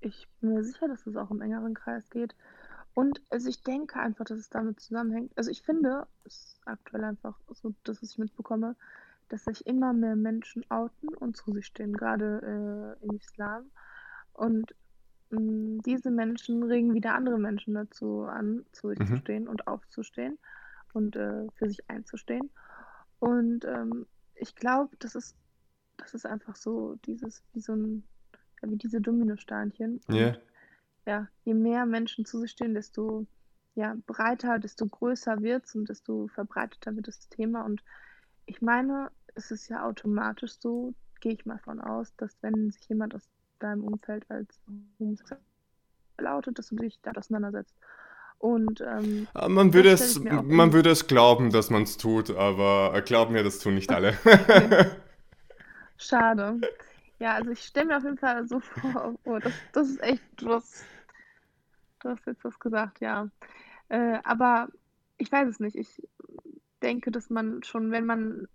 ich 0.00 0.28
bin 0.40 0.54
mir 0.54 0.64
sicher, 0.64 0.88
dass 0.88 1.06
es 1.06 1.16
auch 1.16 1.30
im 1.30 1.40
engeren 1.40 1.74
Kreis 1.74 2.08
geht. 2.10 2.34
Und 2.94 3.20
also 3.30 3.48
ich 3.48 3.62
denke 3.62 3.98
einfach, 3.98 4.24
dass 4.24 4.38
es 4.38 4.50
damit 4.50 4.78
zusammenhängt. 4.80 5.32
Also 5.36 5.50
ich 5.50 5.62
finde, 5.62 6.06
es 6.24 6.36
ist 6.36 6.60
aktuell 6.64 7.02
einfach 7.02 7.36
so, 7.48 7.74
dass 7.82 8.02
ich 8.02 8.18
mitbekomme, 8.18 8.76
dass 9.28 9.44
sich 9.44 9.66
immer 9.66 9.92
mehr 9.92 10.14
Menschen 10.14 10.64
outen 10.70 11.08
und 11.08 11.36
zu 11.36 11.52
sich 11.52 11.66
stehen, 11.66 11.92
gerade 11.92 12.96
äh, 13.02 13.04
im 13.04 13.16
Islam. 13.16 13.64
Und 14.32 14.74
mh, 15.30 15.40
mm, 15.40 15.82
diese 15.82 16.10
Menschen 16.10 16.62
regen 16.62 16.94
wieder 16.94 17.14
andere 17.14 17.38
Menschen 17.38 17.74
dazu 17.74 18.22
an, 18.22 18.64
zu 18.70 18.90
sich 18.90 19.00
mhm. 19.00 19.06
zu 19.06 19.16
stehen 19.16 19.48
und 19.48 19.66
aufzustehen 19.66 20.38
und 20.92 21.16
äh, 21.16 21.48
für 21.56 21.68
sich 21.68 21.90
einzustehen. 21.90 22.50
Und 23.18 23.64
ähm, 23.64 24.06
ich 24.36 24.54
glaube, 24.54 24.94
das 25.00 25.16
ist, 25.16 25.36
das 25.96 26.14
ist 26.14 26.26
einfach 26.26 26.54
so, 26.54 26.96
dieses, 27.06 27.42
wie 27.52 27.60
so 27.60 27.72
ein, 27.72 28.04
wie 28.70 28.76
diese 28.76 29.00
Dominosteinchen. 29.00 30.00
Yeah. 30.10 30.36
ja, 31.06 31.28
je 31.44 31.54
mehr 31.54 31.86
Menschen 31.86 32.24
zu 32.24 32.40
sich 32.40 32.52
stehen, 32.52 32.74
desto 32.74 33.26
ja, 33.74 33.96
breiter, 34.06 34.58
desto 34.58 34.86
größer 34.86 35.42
wird 35.42 35.64
es 35.64 35.74
und 35.74 35.88
desto 35.88 36.28
verbreiteter 36.28 36.94
wird 36.94 37.08
das 37.08 37.28
Thema. 37.28 37.64
Und 37.64 37.82
ich 38.46 38.62
meine, 38.62 39.10
es 39.34 39.50
ist 39.50 39.68
ja 39.68 39.84
automatisch 39.84 40.52
so, 40.58 40.94
gehe 41.20 41.32
ich 41.32 41.46
mal 41.46 41.58
von 41.58 41.80
aus, 41.80 42.14
dass 42.16 42.36
wenn 42.40 42.70
sich 42.70 42.88
jemand 42.88 43.14
aus 43.14 43.28
deinem 43.58 43.82
Umfeld 43.82 44.24
als 44.30 44.60
homosexuell 44.98 45.40
outet, 46.24 46.58
dass 46.58 46.68
du 46.68 46.76
dich 46.76 47.00
da 47.02 47.12
auseinandersetzt. 47.12 47.74
Und 48.38 48.80
ähm, 48.82 49.26
ah, 49.32 49.48
man, 49.48 49.72
würde 49.72 49.90
es, 49.90 50.20
man 50.20 50.72
würde 50.72 50.90
es 50.90 51.06
glauben, 51.06 51.50
dass 51.50 51.70
man 51.70 51.84
es 51.84 51.96
tut, 51.96 52.30
aber 52.30 53.00
glaub 53.02 53.30
mir, 53.30 53.42
das 53.42 53.58
tun 53.58 53.74
nicht 53.74 53.90
alle. 53.92 54.16
Schade. 55.96 56.60
Ja, 57.18 57.34
also 57.34 57.50
ich 57.50 57.60
stelle 57.60 57.86
mir 57.86 57.96
auf 57.96 58.04
jeden 58.04 58.18
Fall 58.18 58.46
so 58.46 58.60
vor, 58.60 59.14
oh, 59.24 59.38
das, 59.38 59.52
das 59.72 59.88
ist 59.88 60.02
echt, 60.02 60.22
du 60.36 60.50
hast, 60.50 60.84
du 62.00 62.10
hast 62.10 62.26
jetzt 62.26 62.44
was 62.44 62.58
gesagt, 62.58 63.00
ja. 63.00 63.28
Äh, 63.88 64.18
aber 64.24 64.68
ich 65.18 65.30
weiß 65.30 65.48
es 65.48 65.60
nicht. 65.60 65.76
Ich 65.76 66.02
denke, 66.82 67.10
dass 67.10 67.30
man 67.30 67.62
schon, 67.62 67.90
wenn 67.90 68.06
man 68.06 68.48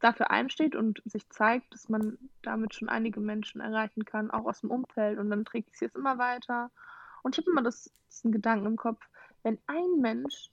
dafür 0.00 0.30
einsteht 0.30 0.76
und 0.76 1.02
sich 1.06 1.28
zeigt, 1.30 1.72
dass 1.72 1.88
man 1.88 2.18
damit 2.42 2.74
schon 2.74 2.88
einige 2.88 3.20
Menschen 3.20 3.60
erreichen 3.60 4.04
kann, 4.04 4.30
auch 4.30 4.44
aus 4.44 4.60
dem 4.60 4.70
Umfeld. 4.70 5.18
Und 5.18 5.30
dann 5.30 5.44
trägt 5.44 5.74
es 5.74 5.80
jetzt 5.80 5.96
immer 5.96 6.18
weiter. 6.18 6.70
Und 7.22 7.34
ich 7.34 7.38
habe 7.38 7.50
immer 7.50 7.62
das, 7.62 7.90
diesen 8.10 8.32
Gedanken 8.32 8.66
im 8.66 8.76
Kopf, 8.76 9.00
wenn 9.42 9.58
ein 9.66 10.00
Mensch 10.00 10.50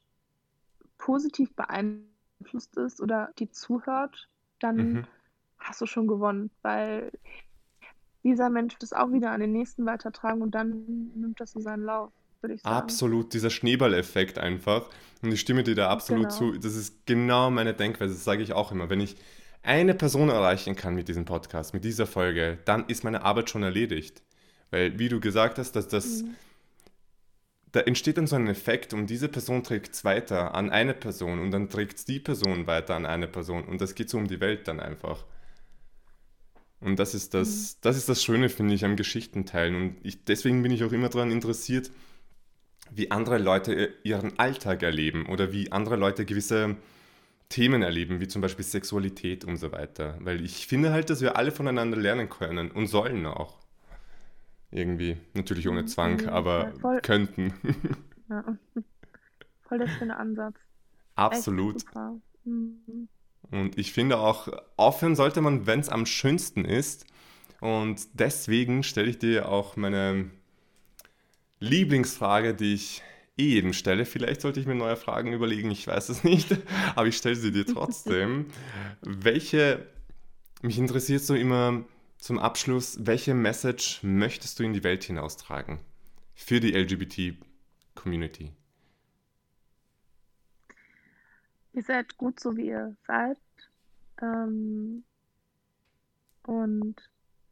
positiv 0.97 1.53
beeinflusst 1.55 2.77
ist 2.77 3.01
oder 3.01 3.31
die 3.39 3.49
zuhört, 3.49 4.29
dann 4.59 4.75
mhm. 4.77 5.07
Hast 5.63 5.81
du 5.81 5.85
schon 5.85 6.07
gewonnen, 6.07 6.51
weil 6.61 7.11
dieser 8.23 8.49
Mensch 8.49 8.77
das 8.79 8.93
auch 8.93 9.11
wieder 9.11 9.31
an 9.31 9.41
den 9.41 9.51
nächsten 9.51 9.85
weitertragen 9.85 10.41
und 10.41 10.51
dann 10.55 11.11
nimmt 11.15 11.39
das 11.39 11.51
so 11.51 11.59
seinen 11.59 11.83
Lauf 11.83 12.11
würde 12.43 12.55
ich 12.55 12.61
sagen. 12.61 12.75
Absolut, 12.75 13.33
dieser 13.33 13.49
Schneeballeffekt 13.49 14.37
einfach. 14.37 14.89
Und 15.23 15.31
ich 15.31 15.39
stimme 15.39 15.63
dir 15.63 15.75
da 15.75 15.89
absolut 15.89 16.29
genau. 16.29 16.35
zu. 16.35 16.57
Das 16.57 16.75
ist 16.75 17.05
genau 17.05 17.49
meine 17.49 17.73
Denkweise, 17.73 18.13
das 18.13 18.23
sage 18.23 18.43
ich 18.43 18.53
auch 18.53 18.71
immer. 18.71 18.89
Wenn 18.89 18.99
ich 18.99 19.15
eine 19.63 19.95
Person 19.95 20.29
erreichen 20.29 20.75
kann 20.75 20.93
mit 20.93 21.07
diesem 21.07 21.25
Podcast, 21.25 21.73
mit 21.73 21.85
dieser 21.85 22.05
Folge, 22.05 22.59
dann 22.65 22.85
ist 22.87 23.03
meine 23.03 23.23
Arbeit 23.23 23.49
schon 23.49 23.63
erledigt. 23.63 24.21
Weil, 24.69 24.99
wie 24.99 25.09
du 25.09 25.19
gesagt 25.19 25.57
hast, 25.57 25.71
dass 25.71 25.87
das. 25.87 26.23
Mhm. 26.23 26.35
Da 27.71 27.79
entsteht 27.79 28.19
dann 28.19 28.27
so 28.27 28.35
ein 28.35 28.45
Effekt 28.45 28.93
und 28.93 29.07
diese 29.07 29.27
Person 29.27 29.63
trägt 29.63 29.95
es 29.95 30.05
weiter 30.05 30.53
an 30.53 30.69
eine 30.69 30.93
Person 30.93 31.39
und 31.39 31.49
dann 31.49 31.69
trägt 31.69 31.97
es 31.97 32.05
die 32.05 32.19
Person 32.19 32.67
weiter 32.67 32.93
an 32.93 33.07
eine 33.07 33.27
Person 33.27 33.63
und 33.63 33.81
das 33.81 33.95
geht 33.95 34.11
so 34.11 34.19
um 34.19 34.27
die 34.27 34.39
Welt 34.39 34.67
dann 34.67 34.79
einfach. 34.79 35.25
Und 36.83 36.99
das 36.99 37.13
ist 37.15 37.33
das, 37.33 37.75
mhm. 37.75 37.77
das 37.81 37.97
ist 37.97 38.09
das 38.09 38.23
Schöne, 38.23 38.49
finde 38.49 38.75
ich, 38.75 38.85
am 38.85 38.95
Geschichtenteilen. 38.95 39.75
Und 39.75 39.95
ich, 40.03 40.23
deswegen 40.25 40.61
bin 40.61 40.71
ich 40.71 40.83
auch 40.83 40.91
immer 40.91 41.09
daran 41.09 41.31
interessiert, 41.31 41.91
wie 42.91 43.11
andere 43.11 43.37
Leute 43.37 43.93
ihren 44.03 44.37
Alltag 44.37 44.83
erleben 44.83 45.25
oder 45.27 45.51
wie 45.51 45.71
andere 45.71 45.95
Leute 45.95 46.25
gewisse 46.25 46.75
Themen 47.49 47.81
erleben, 47.81 48.19
wie 48.19 48.27
zum 48.27 48.41
Beispiel 48.41 48.65
Sexualität 48.65 49.45
und 49.45 49.57
so 49.57 49.71
weiter. 49.71 50.17
Weil 50.21 50.43
ich 50.43 50.67
finde 50.67 50.91
halt, 50.91 51.09
dass 51.09 51.21
wir 51.21 51.37
alle 51.37 51.51
voneinander 51.51 51.97
lernen 51.97 52.29
können 52.29 52.71
und 52.71 52.87
sollen 52.87 53.25
auch. 53.25 53.59
Irgendwie. 54.71 55.17
Natürlich 55.33 55.67
ohne 55.67 55.85
Zwang, 55.85 56.21
mhm, 56.21 56.29
aber 56.29 56.73
voll, 56.81 56.99
könnten. 57.01 57.53
Ja. 58.29 58.57
Voll 59.67 59.77
der 59.77 59.87
schöne 59.87 60.17
Ansatz. 60.17 60.55
Absolut. 61.15 61.83
Mhm. 62.43 63.07
Und 63.53 63.77
ich 63.77 63.93
finde 63.93 64.17
auch, 64.17 64.47
aufhören 64.77 65.15
sollte 65.15 65.39
man, 65.39 65.67
wenn 65.67 65.79
es 65.79 65.89
am 65.89 66.07
schönsten 66.07 66.65
ist. 66.65 67.05
Und 67.61 68.07
deswegen 68.13 68.81
stelle 68.81 69.11
ich 69.11 69.19
dir 69.19 69.47
auch 69.47 69.75
meine 69.75 70.31
Lieblingsfrage, 71.59 72.55
die 72.55 72.73
ich 72.73 73.03
eh 73.37 73.49
jedem 73.49 73.73
stelle. 73.73 74.05
Vielleicht 74.05 74.41
sollte 74.41 74.59
ich 74.59 74.65
mir 74.65 74.73
neue 74.73 74.95
Fragen 74.95 75.33
überlegen, 75.33 75.69
ich 75.69 75.85
weiß 75.85 76.09
es 76.09 76.23
nicht, 76.23 76.57
aber 76.95 77.05
ich 77.05 77.15
stelle 77.15 77.35
sie 77.35 77.51
dir 77.51 77.67
trotzdem. 77.67 78.47
welche, 79.01 79.85
mich 80.63 80.79
interessiert 80.79 81.21
so 81.21 81.35
immer 81.35 81.83
zum 82.17 82.39
Abschluss, 82.39 82.97
welche 83.01 83.35
Message 83.35 83.99
möchtest 84.01 84.57
du 84.57 84.63
in 84.63 84.73
die 84.73 84.83
Welt 84.83 85.03
hinaustragen 85.03 85.79
für 86.33 86.59
die 86.59 86.71
LGBT-Community? 86.71 88.51
Ihr 91.73 91.83
seid 91.83 92.17
gut 92.17 92.39
so, 92.39 92.55
wie 92.55 92.67
ihr 92.67 92.95
seid. 93.05 93.37
Ähm, 94.21 95.03
und 96.43 96.95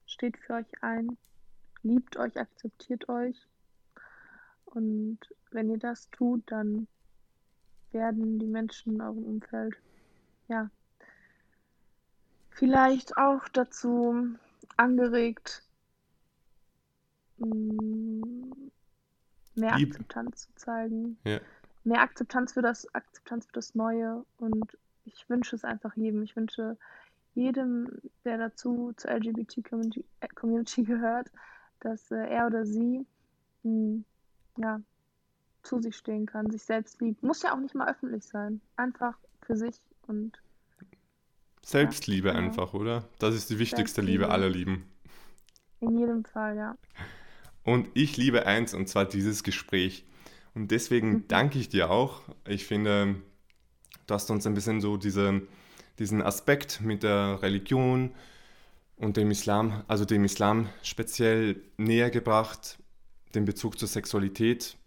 steht 0.05 0.37
für 0.37 0.53
euch 0.55 0.83
ein, 0.83 1.17
liebt 1.83 2.17
euch, 2.17 2.37
akzeptiert 2.39 3.09
euch 3.09 3.47
und 4.73 5.19
wenn 5.51 5.69
ihr 5.69 5.77
das 5.77 6.09
tut, 6.11 6.43
dann 6.51 6.87
werden 7.91 8.39
die 8.39 8.47
Menschen 8.47 8.95
in 8.95 9.01
eurem 9.01 9.23
Umfeld, 9.23 9.75
ja, 10.47 10.69
vielleicht 12.49 13.17
auch 13.17 13.47
dazu 13.49 14.35
angeregt, 14.77 15.63
mm, 17.37 18.21
mehr 19.55 19.75
Lieb. 19.77 19.89
Akzeptanz 19.89 20.47
zu 20.47 20.55
zeigen, 20.55 21.17
Ja. 21.25 21.39
Mehr 21.83 22.01
Akzeptanz 22.01 22.53
für 22.53 22.61
das 22.61 22.93
Akzeptanz 22.93 23.45
für 23.45 23.53
das 23.53 23.75
Neue 23.75 24.25
und 24.37 24.77
ich 25.05 25.29
wünsche 25.29 25.55
es 25.55 25.63
einfach 25.63 25.95
jedem. 25.95 26.21
Ich 26.23 26.35
wünsche 26.35 26.77
jedem, 27.33 27.89
der 28.25 28.37
dazu 28.37 28.93
zur 28.97 29.11
LGBT-Community 29.11 30.05
äh, 30.19 30.27
Community 30.27 30.83
gehört, 30.83 31.31
dass 31.79 32.11
äh, 32.11 32.27
er 32.27 32.47
oder 32.47 32.65
sie 32.65 33.05
mh, 33.63 34.03
ja, 34.57 34.81
zu 35.63 35.79
sich 35.79 35.95
stehen 35.95 36.25
kann, 36.25 36.49
sich 36.49 36.63
selbst 36.63 37.01
liebt. 37.01 37.23
Muss 37.23 37.41
ja 37.41 37.53
auch 37.53 37.59
nicht 37.59 37.75
mal 37.75 37.89
öffentlich 37.89 38.23
sein. 38.23 38.61
Einfach 38.75 39.17
für 39.41 39.55
sich 39.55 39.75
und 40.07 40.41
Selbstliebe 41.63 42.29
genau. 42.29 42.43
einfach, 42.43 42.73
oder? 42.73 43.03
Das 43.19 43.35
ist 43.35 43.49
die 43.49 43.59
wichtigste 43.59 44.01
Liebe 44.01 44.29
aller 44.29 44.49
Lieben. 44.49 44.85
in 45.79 45.97
jedem 45.97 46.25
Fall, 46.25 46.57
ja. 46.57 46.75
Und 47.63 47.87
ich 47.93 48.17
liebe 48.17 48.47
eins, 48.47 48.73
und 48.73 48.89
zwar 48.89 49.05
dieses 49.05 49.43
Gespräch. 49.43 50.05
Und 50.53 50.71
deswegen 50.71 51.09
Mhm. 51.11 51.27
danke 51.27 51.59
ich 51.59 51.69
dir 51.69 51.89
auch. 51.89 52.21
Ich 52.47 52.65
finde, 52.65 53.15
du 54.07 54.13
hast 54.13 54.29
uns 54.31 54.45
ein 54.45 54.53
bisschen 54.53 54.81
so 54.81 54.97
diese, 54.97 55.41
diesen 55.99 56.21
Aspekt 56.21 56.81
mit 56.81 57.03
der 57.03 57.39
Religion 57.41 58.11
und 58.97 59.17
dem 59.17 59.31
Islam, 59.31 59.83
also 59.87 60.05
dem 60.05 60.23
Islam 60.25 60.69
speziell 60.83 61.61
näher 61.77 62.09
gebracht, 62.09 62.77
den 63.33 63.45
Bezug 63.45 63.79
zur 63.79 63.87
Sexualität 63.87 64.77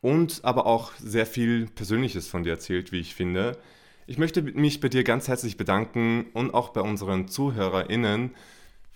und 0.00 0.40
aber 0.44 0.66
auch 0.66 0.92
sehr 0.94 1.26
viel 1.26 1.66
Persönliches 1.66 2.26
von 2.28 2.42
dir 2.42 2.50
erzählt, 2.50 2.90
wie 2.92 3.00
ich 3.00 3.14
finde. 3.14 3.58
Ich 4.06 4.18
möchte 4.18 4.42
mich 4.42 4.80
bei 4.80 4.88
dir 4.88 5.04
ganz 5.04 5.28
herzlich 5.28 5.56
bedanken 5.56 6.26
und 6.34 6.52
auch 6.52 6.70
bei 6.70 6.80
unseren 6.80 7.28
ZuhörerInnen. 7.28 8.34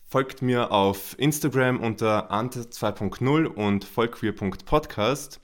Folgt 0.09 0.43
mir 0.43 0.73
auf 0.73 1.15
Instagram 1.19 1.81
unter 1.81 2.33
ante2.0 2.33 3.47
und 3.47 3.85
vollqueer.podcast. 3.85 5.41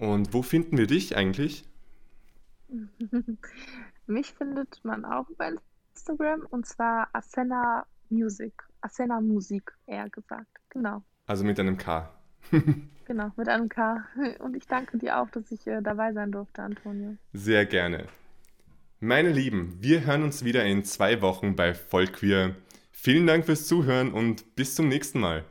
Und 0.00 0.32
wo 0.32 0.40
finden 0.42 0.78
wir 0.78 0.86
dich 0.86 1.16
eigentlich? 1.16 1.62
Mich 4.06 4.32
findet 4.32 4.80
man 4.82 5.04
auch 5.04 5.26
bei 5.36 5.52
Instagram 5.94 6.46
und 6.48 6.66
zwar 6.66 7.08
Asena 7.12 7.86
Music. 8.08 8.54
Asena 8.80 9.20
Musik, 9.20 9.72
eher 9.86 10.08
gesagt. 10.08 10.48
Genau, 10.70 11.02
Also 11.26 11.44
mit 11.44 11.60
einem 11.60 11.76
K. 11.76 12.10
genau, 13.04 13.30
mit 13.36 13.48
einem 13.48 13.68
K. 13.68 14.02
Und 14.38 14.56
ich 14.56 14.66
danke 14.66 14.96
dir 14.96 15.20
auch, 15.20 15.28
dass 15.30 15.52
ich 15.52 15.66
äh, 15.66 15.82
dabei 15.82 16.14
sein 16.14 16.32
durfte, 16.32 16.62
Antonio. 16.62 17.16
Sehr 17.34 17.66
gerne. 17.66 18.06
Meine 19.00 19.30
Lieben, 19.30 19.76
wir 19.80 20.06
hören 20.06 20.22
uns 20.22 20.44
wieder 20.44 20.64
in 20.64 20.82
zwei 20.84 21.20
Wochen 21.20 21.56
bei 21.56 21.74
Vollqueer. 21.74 22.56
Vielen 22.90 23.26
Dank 23.26 23.44
fürs 23.44 23.66
Zuhören 23.66 24.12
und 24.12 24.56
bis 24.56 24.74
zum 24.74 24.88
nächsten 24.88 25.20
Mal. 25.20 25.44